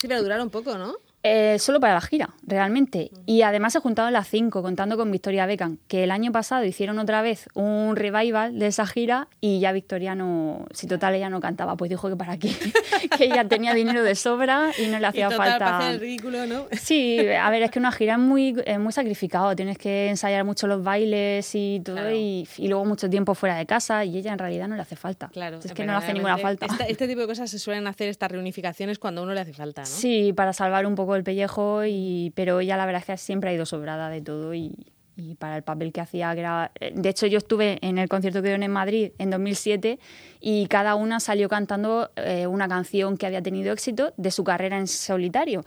Sí, 0.00 0.08
pero 0.08 0.22
duraron 0.22 0.50
poco, 0.50 0.76
¿no? 0.76 0.96
Eh, 1.24 1.58
solo 1.58 1.80
para 1.80 1.94
la 1.94 2.00
gira, 2.00 2.30
realmente. 2.44 3.10
Y 3.26 3.42
además 3.42 3.72
se 3.72 3.80
juntaron 3.80 4.12
las 4.12 4.28
cinco, 4.28 4.62
contando 4.62 4.96
con 4.96 5.10
Victoria 5.10 5.46
Beckham, 5.46 5.78
que 5.88 6.04
el 6.04 6.12
año 6.12 6.30
pasado 6.30 6.64
hicieron 6.64 6.98
otra 7.00 7.22
vez 7.22 7.48
un 7.54 7.96
revival 7.96 8.56
de 8.58 8.68
esa 8.68 8.86
gira 8.86 9.26
y 9.40 9.58
ya 9.58 9.72
Victoria 9.72 10.14
no, 10.14 10.66
si 10.70 10.86
total 10.86 11.16
ella 11.16 11.28
no 11.28 11.40
cantaba, 11.40 11.76
pues 11.76 11.88
dijo 11.88 12.08
que 12.08 12.14
para 12.14 12.38
qué, 12.38 12.50
que 13.18 13.24
ella 13.24 13.48
tenía 13.48 13.74
dinero 13.74 14.04
de 14.04 14.14
sobra 14.14 14.70
y 14.78 14.86
no 14.86 15.00
le 15.00 15.06
hacía 15.08 15.28
falta. 15.30 15.58
Para 15.58 15.78
hacer 15.78 15.94
el 15.94 16.00
ridículo, 16.00 16.46
¿no? 16.46 16.66
Sí, 16.72 17.18
a 17.28 17.50
ver, 17.50 17.62
es 17.62 17.72
que 17.72 17.80
una 17.80 17.90
gira 17.90 18.12
es 18.12 18.20
muy, 18.20 18.54
muy 18.78 18.92
sacrificado, 18.92 19.56
tienes 19.56 19.76
que 19.76 20.08
ensayar 20.08 20.44
mucho 20.44 20.68
los 20.68 20.84
bailes 20.84 21.50
y 21.54 21.80
todo, 21.84 22.12
y, 22.12 22.46
luego 22.60 22.84
mucho 22.84 23.10
tiempo 23.10 23.34
fuera 23.34 23.56
de 23.56 23.66
casa 23.66 24.04
y 24.04 24.18
ella 24.18 24.32
en 24.32 24.38
realidad 24.38 24.68
no 24.68 24.76
le 24.76 24.82
hace 24.82 24.94
falta. 24.94 25.28
Claro, 25.32 25.58
es 25.64 25.72
que 25.72 25.84
no 25.84 25.92
le 25.92 25.98
hace 25.98 26.12
ninguna 26.12 26.38
falta. 26.38 26.66
este 26.86 27.08
tipo 27.08 27.22
de 27.22 27.26
cosas 27.26 27.50
se 27.50 27.58
suelen 27.58 27.88
hacer 27.88 28.08
estas 28.08 28.30
reunificaciones 28.30 28.98
cuando 29.00 29.22
a 29.22 29.24
uno 29.24 29.34
le 29.34 29.40
hace 29.40 29.52
falta, 29.52 29.80
¿no? 29.82 29.86
Sí, 29.86 30.32
para 30.32 30.52
salvar 30.52 30.86
un 30.86 30.94
poco 30.94 31.07
el 31.16 31.24
pellejo, 31.24 31.84
y, 31.84 32.32
pero 32.34 32.60
ella 32.60 32.76
la 32.76 32.86
verdad 32.86 33.00
es 33.00 33.06
que 33.06 33.16
siempre 33.16 33.50
ha 33.50 33.52
ido 33.52 33.66
sobrada 33.66 34.08
de 34.10 34.20
todo 34.20 34.54
y, 34.54 34.74
y 35.18 35.34
para 35.34 35.56
el 35.56 35.62
papel 35.62 35.92
que 35.92 36.00
hacía, 36.00 36.34
que 36.34 36.90
de 36.94 37.08
hecho, 37.08 37.26
yo 37.26 37.38
estuve 37.38 37.78
en 37.82 37.98
el 37.98 38.08
concierto 38.08 38.40
que 38.40 38.48
dio 38.48 38.62
en 38.62 38.70
Madrid 38.70 39.10
en 39.18 39.30
2007 39.30 39.98
y 40.40 40.66
cada 40.66 40.94
una 40.94 41.20
salió 41.20 41.48
cantando 41.48 42.10
eh, 42.16 42.46
una 42.46 42.68
canción 42.68 43.16
que 43.16 43.26
había 43.26 43.42
tenido 43.42 43.72
éxito 43.72 44.12
de 44.16 44.30
su 44.30 44.44
carrera 44.44 44.78
en 44.78 44.86
solitario. 44.86 45.64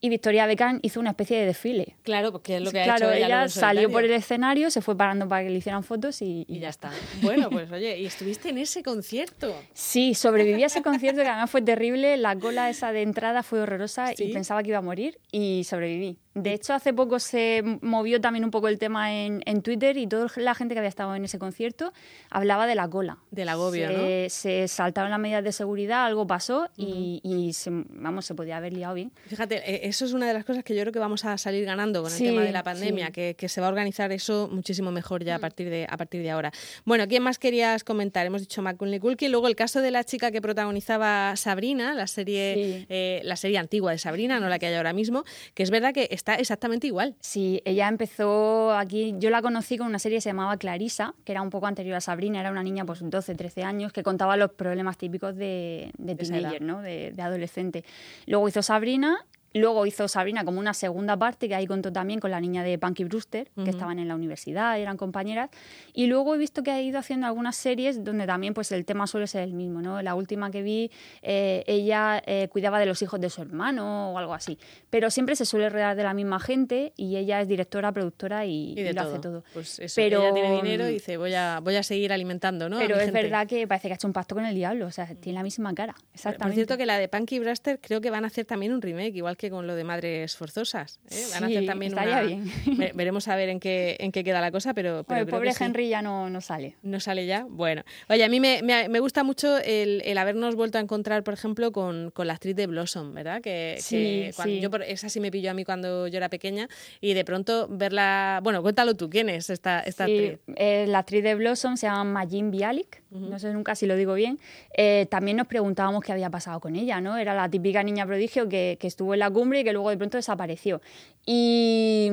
Y 0.00 0.08
Victoria 0.08 0.46
Beckham 0.46 0.78
hizo 0.82 1.00
una 1.00 1.10
especie 1.10 1.38
de 1.38 1.46
desfile. 1.46 1.96
Claro, 2.02 2.32
porque 2.32 2.56
es 2.56 2.62
lo 2.62 2.70
que 2.70 2.80
ha 2.80 2.84
claro, 2.84 3.10
hecho 3.10 3.16
ella, 3.16 3.26
ella 3.26 3.48
salió 3.48 3.90
por 3.90 4.04
el 4.04 4.12
escenario, 4.12 4.70
se 4.70 4.80
fue 4.80 4.96
parando 4.96 5.28
para 5.28 5.44
que 5.44 5.50
le 5.50 5.58
hicieran 5.58 5.84
fotos 5.84 6.22
y, 6.22 6.44
y, 6.48 6.58
ya 6.58 6.68
está. 6.68 6.90
Bueno, 7.22 7.50
pues 7.50 7.70
oye, 7.70 7.98
¿y 7.98 8.06
estuviste 8.06 8.48
en 8.48 8.58
ese 8.58 8.82
concierto? 8.82 9.54
Sí, 9.72 10.14
sobreviví 10.14 10.62
a 10.62 10.66
ese 10.66 10.82
concierto 10.82 11.22
que 11.22 11.28
además 11.28 11.50
fue 11.50 11.62
terrible. 11.62 12.16
La 12.16 12.36
cola 12.36 12.70
esa 12.70 12.92
de 12.92 13.02
entrada 13.02 13.42
fue 13.42 13.60
horrorosa 13.60 14.12
y 14.16 14.32
pensaba 14.32 14.62
que 14.62 14.70
iba 14.70 14.78
a 14.78 14.82
morir 14.82 15.18
y 15.30 15.64
sobreviví. 15.64 16.18
De 16.34 16.52
hecho, 16.52 16.74
hace 16.74 16.92
poco 16.94 17.18
se 17.18 17.62
movió 17.82 18.20
también 18.20 18.44
un 18.44 18.52
poco 18.52 18.68
el 18.68 18.78
tema 18.78 19.12
en, 19.12 19.42
en 19.46 19.62
Twitter 19.62 19.96
y 19.96 20.06
toda 20.06 20.28
la 20.36 20.54
gente 20.54 20.74
que 20.74 20.78
había 20.78 20.88
estado 20.88 21.14
en 21.16 21.24
ese 21.24 21.38
concierto 21.38 21.92
hablaba 22.30 22.66
de 22.66 22.76
la 22.76 22.88
cola. 22.88 23.18
Del 23.30 23.48
agobio, 23.48 23.90
¿no? 23.90 23.98
Se 24.30 24.68
saltaron 24.68 25.10
las 25.10 25.20
medidas 25.20 25.44
de 25.44 25.52
seguridad, 25.52 26.06
algo 26.06 26.26
pasó 26.26 26.68
y, 26.76 27.50
se, 27.54 27.70
vamos, 27.72 28.26
se 28.26 28.34
podía 28.34 28.56
haber 28.56 28.72
liado 28.72 28.94
bien. 28.94 29.12
Fíjate, 29.26 29.56
eh, 29.56 29.88
eso 29.88 30.04
es 30.04 30.12
una 30.12 30.26
de 30.26 30.34
las 30.34 30.44
cosas 30.44 30.64
que 30.64 30.74
yo 30.74 30.82
creo 30.82 30.92
que 30.92 30.98
vamos 30.98 31.24
a 31.24 31.36
salir 31.38 31.64
ganando 31.64 32.02
con 32.02 32.12
el 32.12 32.18
tema 32.18 32.42
de 32.42 32.52
la 32.52 32.62
pandemia, 32.62 33.10
que, 33.10 33.36
se 33.50 33.60
va 33.60 33.66
a 33.66 33.70
organizar 33.70 34.12
eso 34.12 34.48
muchísimo 34.52 34.92
mejor 34.92 35.24
ya 35.24 35.34
a 35.34 35.38
mm. 35.38 35.40
partir 35.40 35.70
de, 35.70 35.86
a 35.88 35.96
partir 35.96 36.22
de 36.22 36.30
ahora. 36.30 36.52
Bueno, 36.84 37.08
¿quién 37.08 37.22
más 37.22 37.38
querías 37.38 37.82
comentar? 37.84 38.26
Hemos 38.26 38.42
dicho 38.42 38.62
Macaulay 38.62 39.00
Culkin, 39.00 39.32
luego 39.32 39.48
el 39.48 39.56
caso 39.56 39.80
de 39.80 39.90
la 39.90 40.04
chica 40.04 40.30
que 40.30 40.40
protagonizaba 40.40 41.34
Sabrina, 41.36 41.94
la 41.94 42.06
serie, 42.06 42.86
eh, 42.88 43.20
la 43.24 43.36
serie 43.36 43.58
antigua 43.58 43.92
de 43.92 43.98
Sabrina, 43.98 44.38
no 44.40 44.48
la 44.48 44.58
que 44.58 44.66
hay 44.66 44.74
ahora 44.74 44.92
mismo, 44.92 45.24
que 45.54 45.62
es 45.62 45.70
verdad 45.70 45.92
que 45.92 46.08
está 46.10 46.34
exactamente 46.36 46.86
igual. 46.86 47.14
Sí, 47.20 47.62
ella 47.64 47.88
empezó 47.88 48.72
aquí, 48.72 49.14
yo 49.18 49.30
la 49.30 49.42
conocí 49.42 49.78
con 49.78 49.86
una 49.86 49.98
serie 49.98 50.18
que 50.18 50.22
se 50.22 50.30
llamaba 50.30 50.56
Clarisa, 50.56 51.14
que 51.24 51.32
era 51.32 51.42
un 51.42 51.50
poco 51.50 51.66
anterior 51.66 51.96
a 51.96 52.00
Sabrina, 52.00 52.40
era 52.40 52.50
una 52.50 52.62
niña 52.62 52.84
pues 52.84 53.00
12, 53.02 53.34
13 53.34 53.62
años, 53.64 53.92
que 53.92 53.99
contaba 54.02 54.36
los 54.36 54.52
problemas 54.52 54.96
típicos 54.98 55.36
de, 55.36 55.90
de 55.98 56.14
teenager, 56.14 56.62
¿no? 56.62 56.82
de, 56.82 57.12
de 57.14 57.22
adolescente. 57.22 57.84
Luego 58.26 58.48
hizo 58.48 58.62
Sabrina 58.62 59.24
Luego 59.52 59.84
hizo 59.84 60.06
Sabrina 60.06 60.44
como 60.44 60.60
una 60.60 60.74
segunda 60.74 61.16
parte, 61.16 61.48
que 61.48 61.54
ahí 61.54 61.66
contó 61.66 61.92
también 61.92 62.20
con 62.20 62.30
la 62.30 62.40
niña 62.40 62.62
de 62.62 62.78
Punky 62.78 63.04
Brewster, 63.04 63.50
que 63.64 63.70
estaban 63.70 63.98
en 63.98 64.06
la 64.06 64.14
universidad, 64.14 64.78
eran 64.78 64.96
compañeras. 64.96 65.50
Y 65.92 66.06
luego 66.06 66.34
he 66.34 66.38
visto 66.38 66.62
que 66.62 66.70
ha 66.70 66.80
ido 66.80 66.98
haciendo 66.98 67.26
algunas 67.26 67.56
series 67.56 68.04
donde 68.04 68.26
también 68.26 68.54
pues, 68.54 68.70
el 68.70 68.84
tema 68.84 69.06
suele 69.06 69.26
ser 69.26 69.42
el 69.42 69.54
mismo. 69.54 69.82
¿no? 69.82 70.02
La 70.02 70.14
última 70.14 70.50
que 70.50 70.62
vi, 70.62 70.90
eh, 71.22 71.64
ella 71.66 72.22
eh, 72.26 72.48
cuidaba 72.48 72.78
de 72.78 72.86
los 72.86 73.02
hijos 73.02 73.20
de 73.20 73.28
su 73.28 73.42
hermano 73.42 74.12
o 74.12 74.18
algo 74.18 74.34
así. 74.34 74.58
Pero 74.88 75.10
siempre 75.10 75.34
se 75.34 75.44
suele 75.44 75.68
rodear 75.68 75.96
de 75.96 76.04
la 76.04 76.14
misma 76.14 76.38
gente 76.38 76.92
y 76.96 77.16
ella 77.16 77.40
es 77.40 77.48
directora, 77.48 77.92
productora 77.92 78.46
y, 78.46 78.74
lo 78.92 79.00
hace 79.00 79.18
todo. 79.18 79.42
Pues 79.52 79.80
eso, 79.80 79.94
pero, 79.96 80.22
ella 80.22 80.34
tiene 80.34 80.56
dinero 80.62 80.88
y 80.88 80.92
dice, 80.92 81.16
voy 81.16 81.34
a, 81.34 81.58
voy 81.60 81.74
a 81.74 81.82
seguir 81.82 82.12
alimentando. 82.12 82.68
¿no? 82.68 82.78
Pero 82.78 83.00
es 83.00 83.12
verdad 83.12 83.48
que 83.48 83.66
parece 83.66 83.88
que 83.88 83.94
ha 83.94 83.96
hecho 83.96 84.06
un 84.06 84.12
pacto 84.12 84.36
con 84.36 84.44
el 84.44 84.54
diablo. 84.54 84.86
O 84.86 84.92
sea, 84.92 85.06
tiene 85.06 85.38
la 85.38 85.42
misma 85.42 85.74
cara. 85.74 85.96
Exactamente. 86.14 86.44
Por 86.44 86.54
cierto 86.54 86.76
que 86.76 86.86
la 86.86 86.98
de 86.98 87.08
Punky 87.08 87.40
Brewster 87.40 87.80
creo 87.80 88.00
que 88.00 88.10
van 88.10 88.24
a 88.24 88.28
hacer 88.28 88.44
también 88.44 88.72
un 88.72 88.80
remake, 88.80 89.16
igual 89.16 89.36
que 89.36 89.39
con 89.48 89.66
lo 89.66 89.74
de 89.74 89.84
Madres 89.84 90.36
Forzosas. 90.36 91.00
¿eh? 91.10 91.24
Van 91.32 91.44
a 91.44 91.46
hacer 91.46 91.64
también 91.64 91.92
estaría 91.92 92.20
bien. 92.22 92.52
Veremos 92.94 93.28
a 93.28 93.36
ver 93.36 93.48
en 93.48 93.60
qué, 93.60 93.96
en 94.00 94.12
qué 94.12 94.24
queda 94.24 94.40
la 94.40 94.50
cosa, 94.50 94.74
pero... 94.74 95.04
pero 95.04 95.20
el 95.20 95.26
pobre 95.26 95.52
Henry 95.58 95.88
ya 95.88 96.02
no, 96.02 96.28
no 96.28 96.40
sale. 96.40 96.76
¿No 96.82 97.00
sale 97.00 97.26
ya? 97.26 97.46
Bueno. 97.48 97.84
Oye, 98.08 98.24
a 98.24 98.28
mí 98.28 98.40
me, 98.40 98.60
me, 98.62 99.00
gusta 99.00 99.22
mucho 99.22 99.56
el, 99.58 100.02
el, 100.04 100.18
habernos 100.18 100.56
vuelto 100.56 100.78
a 100.78 100.80
encontrar, 100.80 101.22
por 101.22 101.34
ejemplo, 101.34 101.72
con, 101.72 102.10
con 102.10 102.26
la 102.26 102.34
actriz 102.34 102.56
de 102.56 102.66
Blossom, 102.66 103.14
¿verdad? 103.14 103.40
Que, 103.40 103.76
sí, 103.80 104.30
cuando 104.36 104.54
Yo, 104.54 104.68
esa 104.84 105.08
sí 105.08 105.20
me 105.20 105.30
pilló 105.30 105.52
a 105.52 105.54
mí 105.54 105.64
cuando 105.64 106.08
yo 106.08 106.16
era 106.16 106.28
pequeña 106.28 106.68
y 107.00 107.14
de 107.14 107.24
pronto 107.24 107.68
verla... 107.70 108.40
Bueno, 108.42 108.62
cuéntalo 108.62 108.96
tú, 108.96 109.08
¿quién 109.08 109.28
es 109.28 109.48
esta, 109.48 109.80
esta 109.80 110.04
actriz? 110.04 110.38
Eh, 110.56 110.86
la 110.88 110.98
actriz 110.98 111.22
de 111.22 111.36
Blossom 111.36 111.76
se 111.76 111.86
llama 111.86 112.04
Majin 112.04 112.50
Bialik, 112.50 113.02
no 113.10 113.38
sé 113.38 113.52
nunca 113.52 113.74
si 113.74 113.86
lo 113.86 113.96
digo 113.96 114.14
bien. 114.14 114.38
Eh, 114.76 115.06
también 115.10 115.36
nos 115.36 115.46
preguntábamos 115.46 116.02
qué 116.02 116.12
había 116.12 116.30
pasado 116.30 116.60
con 116.60 116.76
ella, 116.76 117.00
¿no? 117.00 117.16
Era 117.16 117.34
la 117.34 117.48
típica 117.48 117.82
niña 117.82 118.06
prodigio 118.06 118.48
que, 118.48 118.76
que 118.80 118.86
estuvo 118.86 119.14
en 119.14 119.20
la 119.20 119.29
cumbre 119.32 119.60
y 119.60 119.64
que 119.64 119.72
luego 119.72 119.90
de 119.90 119.96
pronto 119.96 120.16
desapareció. 120.16 120.80
Y 121.26 122.10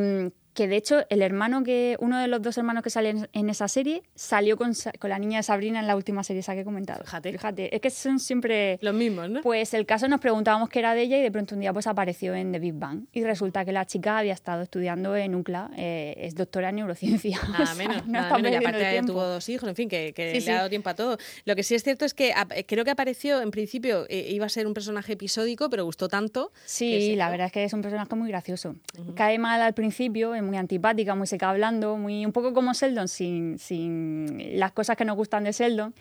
que 0.57 0.67
de 0.67 0.75
hecho 0.75 1.05
el 1.09 1.21
hermano 1.21 1.63
que, 1.63 1.97
uno 1.99 2.19
de 2.19 2.27
los 2.27 2.41
dos 2.41 2.57
hermanos 2.57 2.81
que 2.81 2.89
salen 2.89 3.29
en 3.31 3.51
esa 3.51 3.67
serie, 3.67 4.01
salió 4.15 4.57
con, 4.57 4.71
con, 4.97 5.11
la 5.11 5.19
niña 5.19 5.37
de 5.37 5.43
Sabrina 5.43 5.79
en 5.79 5.85
la 5.85 5.95
última 5.95 6.23
serie 6.23 6.39
esa 6.39 6.55
que 6.55 6.61
he 6.61 6.65
comentado. 6.65 7.03
Fíjate. 7.03 7.31
Fíjate, 7.33 7.75
es 7.75 7.79
que 7.79 7.91
son 7.91 8.19
siempre... 8.19 8.79
Los 8.81 8.95
mismos, 8.95 9.29
¿no? 9.29 9.41
Pues 9.41 9.75
el 9.75 9.85
caso 9.85 10.07
nos 10.07 10.19
preguntábamos 10.19 10.69
qué 10.69 10.79
era 10.79 10.95
de 10.95 11.03
ella 11.03 11.19
y 11.19 11.21
de 11.21 11.31
pronto 11.31 11.53
un 11.53 11.61
día 11.61 11.71
pues 11.73 11.85
apareció 11.85 12.33
en 12.33 12.51
The 12.51 12.57
Big 12.57 12.73
Bang. 12.73 13.05
Y 13.13 13.23
resulta 13.23 13.65
que 13.65 13.71
la 13.71 13.85
chica 13.85 14.17
había 14.17 14.33
estado 14.33 14.63
estudiando 14.63 15.15
en 15.15 15.35
UCLA, 15.35 15.69
eh, 15.77 16.15
es 16.17 16.33
doctora 16.33 16.69
en 16.69 16.77
neurociencia. 16.77 17.39
Nada 17.51 17.75
menos, 17.75 18.07
nada 18.07 18.35
menos. 18.39 18.51
Y 18.51 18.55
aparte 18.55 19.01
tuvo 19.05 19.23
dos 19.25 19.47
hijos, 19.49 19.69
en 19.69 19.75
fin, 19.75 19.87
que, 19.87 20.11
que 20.15 20.41
le 20.41 20.51
ha 20.51 20.55
dado 20.55 20.69
tiempo 20.69 20.89
a 20.89 20.95
todo. 20.95 21.19
Lo 21.45 21.55
que 21.55 21.61
sí 21.61 21.75
es 21.75 21.83
cierto 21.83 22.03
es 22.03 22.15
que 22.15 22.33
creo 22.65 22.83
que 22.83 22.89
apareció, 22.89 23.43
en 23.43 23.51
principio, 23.51 24.07
eh, 24.09 24.29
iba 24.31 24.47
a 24.47 24.49
ser 24.49 24.65
un 24.65 24.73
personaje 24.73 25.13
episódico, 25.13 25.69
pero 25.69 25.85
gustó 25.85 26.07
tanto. 26.07 26.51
Sí, 26.65 27.15
la 27.15 27.29
verdad 27.29 27.45
es 27.45 27.51
que 27.51 27.63
es 27.63 27.73
un 27.73 27.83
personaje 27.83 28.15
muy 28.15 28.29
gracioso. 28.29 28.75
Cae 29.13 29.37
mal 29.37 29.61
al 29.61 29.75
principio, 29.75 30.33
es 30.33 30.46
muy 30.47 30.57
antipática, 30.57 31.13
muy 31.15 31.27
se 31.27 31.37
queda 31.37 31.51
hablando, 31.51 31.97
muy, 31.97 32.25
un 32.25 32.31
poco 32.31 32.53
como 32.53 32.73
Sheldon, 32.73 33.07
sin, 33.07 33.59
sin 33.59 34.59
las 34.59 34.71
cosas 34.71 34.97
que 34.97 35.05
nos 35.05 35.15
gustan 35.15 35.43
de 35.43 35.51
Sheldon, 35.51 35.93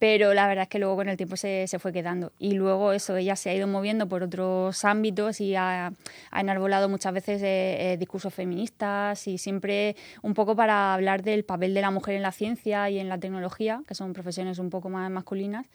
pero 0.00 0.32
la 0.32 0.48
verdad 0.48 0.62
es 0.62 0.68
que 0.70 0.78
luego 0.78 0.96
con 0.96 1.08
el 1.10 1.16
tiempo 1.18 1.36
se, 1.36 1.66
se, 1.68 1.78
fue 1.78 1.92
quedando. 1.92 2.32
Y 2.38 2.52
luego 2.52 2.92
eso, 2.92 3.16
ella 3.16 3.36
se 3.36 3.50
ha 3.50 3.54
ido 3.54 3.66
moviendo 3.66 4.08
por 4.08 4.22
otros 4.22 4.82
ámbitos 4.84 5.42
y 5.42 5.54
ha, 5.54 5.92
ha 6.30 6.40
enarbolado 6.40 6.88
muchas 6.88 7.12
veces 7.12 7.42
eh, 7.42 7.92
eh, 7.92 7.96
discursos 7.98 8.32
feministas 8.32 9.28
y 9.28 9.36
siempre 9.36 9.96
un 10.22 10.32
poco 10.32 10.56
para 10.56 10.94
hablar 10.94 11.22
del 11.22 11.44
papel 11.44 11.74
de 11.74 11.82
la 11.82 11.90
mujer 11.90 12.14
en 12.14 12.22
la 12.22 12.32
ciencia 12.32 12.88
y 12.88 12.98
en 12.98 13.10
la 13.10 13.18
tecnología, 13.18 13.82
que 13.86 13.94
son 13.94 14.14
profesiones 14.14 14.58
un 14.58 14.70
poco 14.70 14.88
más 14.88 15.10
masculinas 15.10 15.66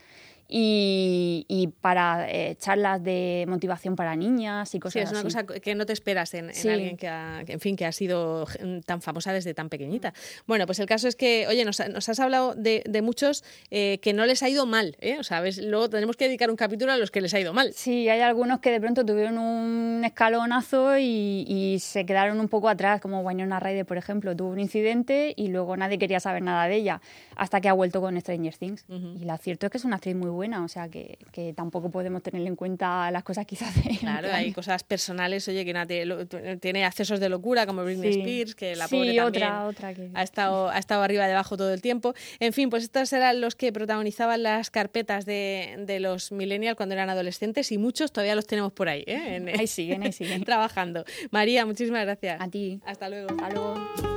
y, 0.48 1.74
para 1.82 2.30
eh, 2.30 2.56
charlas 2.60 3.04
de 3.04 3.46
motivación 3.48 3.96
para 3.96 4.16
niñas 4.16 4.74
y 4.76 4.80
cosas 4.80 5.04
así. 5.04 5.10
Sí, 5.10 5.16
es 5.16 5.24
una 5.24 5.24
cosa 5.24 5.60
que 5.60 5.76
no 5.76 5.86
te 5.86 5.94
esperas 5.94 6.34
en, 6.34 6.50
alguien 6.50 6.98
que 6.98 7.08
ha, 7.08 7.44
en 7.48 7.60
fin, 7.60 7.76
que 7.76 7.86
ha 7.86 7.92
sido 7.92 8.46
tan 8.86 9.02
famosa 9.02 9.34
desde 9.34 9.54
tan 9.54 9.70
pequeñita. 9.70 10.14
Bueno, 10.46 10.66
pues 10.66 10.80
el 10.80 10.86
caso 10.86 11.08
es 11.08 11.16
que, 11.16 11.48
oye, 11.48 11.66
nos, 11.66 11.80
has 11.80 12.20
hablado 12.20 12.54
de, 12.56 12.84
muchos 13.02 13.44
eh, 13.72 14.00
que 14.02 14.14
no 14.14 14.26
les 14.26 14.44
ha 14.44 14.50
ido 14.50 14.66
mal, 14.66 14.96
¿eh? 15.00 15.18
O 15.20 15.24
sea, 15.24 15.44
luego 15.62 15.90
tenemos 15.90 16.16
que 16.16 16.26
dedicar 16.26 16.50
un 16.50 16.56
capítulo 16.56 16.92
a 16.92 16.98
los 16.98 17.12
que 17.12 17.22
les 17.22 17.34
ha 17.34 17.40
ido 17.40 17.54
mal. 17.54 17.74
Sí, 17.74 18.08
hay 18.10 18.22
algunos 18.22 18.60
que 18.60 18.72
de 18.72 18.80
pronto 18.80 19.06
tuvieron 19.06 19.38
un 19.38 20.04
escalonazo 20.04 20.98
y, 20.98 21.78
se 21.80 22.06
quedaron 22.06 22.40
un 22.40 22.48
poco 22.48 22.70
atrás, 22.70 23.02
como 23.02 23.22
Wynonna 23.22 23.60
Ryder, 23.60 23.86
por 23.86 23.98
ejemplo, 23.98 24.36
tuvo 24.36 24.50
un 24.50 24.60
incidente 24.60 25.34
y 25.36 25.48
luego 25.48 25.76
nadie 25.78 25.98
quería 25.98 26.20
saber 26.20 26.42
nada 26.42 26.68
de 26.68 26.76
ella, 26.76 27.02
hasta 27.36 27.62
que 27.62 27.70
ha 27.70 27.74
vuelto 27.74 28.02
con 28.02 28.20
Stranger 28.20 28.56
Things. 28.56 28.86
Y 28.90 29.26
lo 29.26 29.38
cierto 29.38 29.66
es 29.66 29.72
que 29.72 29.78
es 29.78 29.86
una 29.86 29.98
actriz 29.98 30.16
muy 30.16 30.30
buena, 30.36 30.64
o 30.64 30.68
sea 30.68 30.90
que, 30.90 31.18
que 31.32 31.54
tampoco 31.54 31.90
podemos 31.90 32.22
tener 32.22 32.46
en 32.46 32.56
cuenta 32.56 33.10
las 33.12 33.24
cosas 33.24 33.46
quizás 33.46 33.74
Claro, 34.00 34.30
hay 34.32 34.52
cosas 34.52 34.84
personales, 34.84 35.48
oye, 35.48 35.66
que 35.66 36.58
tiene 36.62 36.86
accesos 36.86 37.20
de 37.20 37.30
locura, 37.30 37.66
como 37.66 37.84
Britney 37.84 38.12
Spears, 38.12 38.56
que 38.56 38.76
la 38.76 38.88
pobre 38.88 39.22
otra, 39.22 39.66
otra 39.66 39.94
que... 39.94 40.10
ha, 40.14 40.24
estado, 40.24 40.70
ha 40.70 40.78
estado 40.78 41.04
arriba 41.04 41.28
y 41.28 41.32
abajo 41.32 41.58
todo 41.58 41.74
el 41.74 41.82
tiempo. 41.82 42.14
En 42.40 42.54
fin, 42.54 42.70
pues 42.70 42.84
estos 42.84 43.12
eran 43.14 43.42
los 43.42 43.56
que 43.56 43.72
protagonizaban 43.72 44.44
las 44.44 44.70
carpetas 44.70 45.26
de, 45.26 45.76
de 45.80 46.00
los 46.00 46.32
millennials 46.32 46.76
cuando 46.76 46.94
eran 46.94 47.10
adolescentes 47.10 47.72
y 47.72 47.78
muchos 47.78 48.12
todavía 48.12 48.36
los 48.36 48.48
tenemos 48.48 48.72
por 48.72 48.90
ahí, 48.90 49.04
¿eh? 49.08 49.54
ahí 49.58 49.68
siguen, 49.68 50.04
ahí 50.04 50.12
siguen. 50.12 50.44
trabajando. 50.46 51.06
María, 51.32 51.66
muchísimas 51.66 52.04
gracias. 52.04 52.42
A 52.42 52.48
ti. 52.48 52.80
Hasta 52.86 53.10
luego. 53.10 53.30
Hasta 53.32 53.50
luego. 53.50 54.15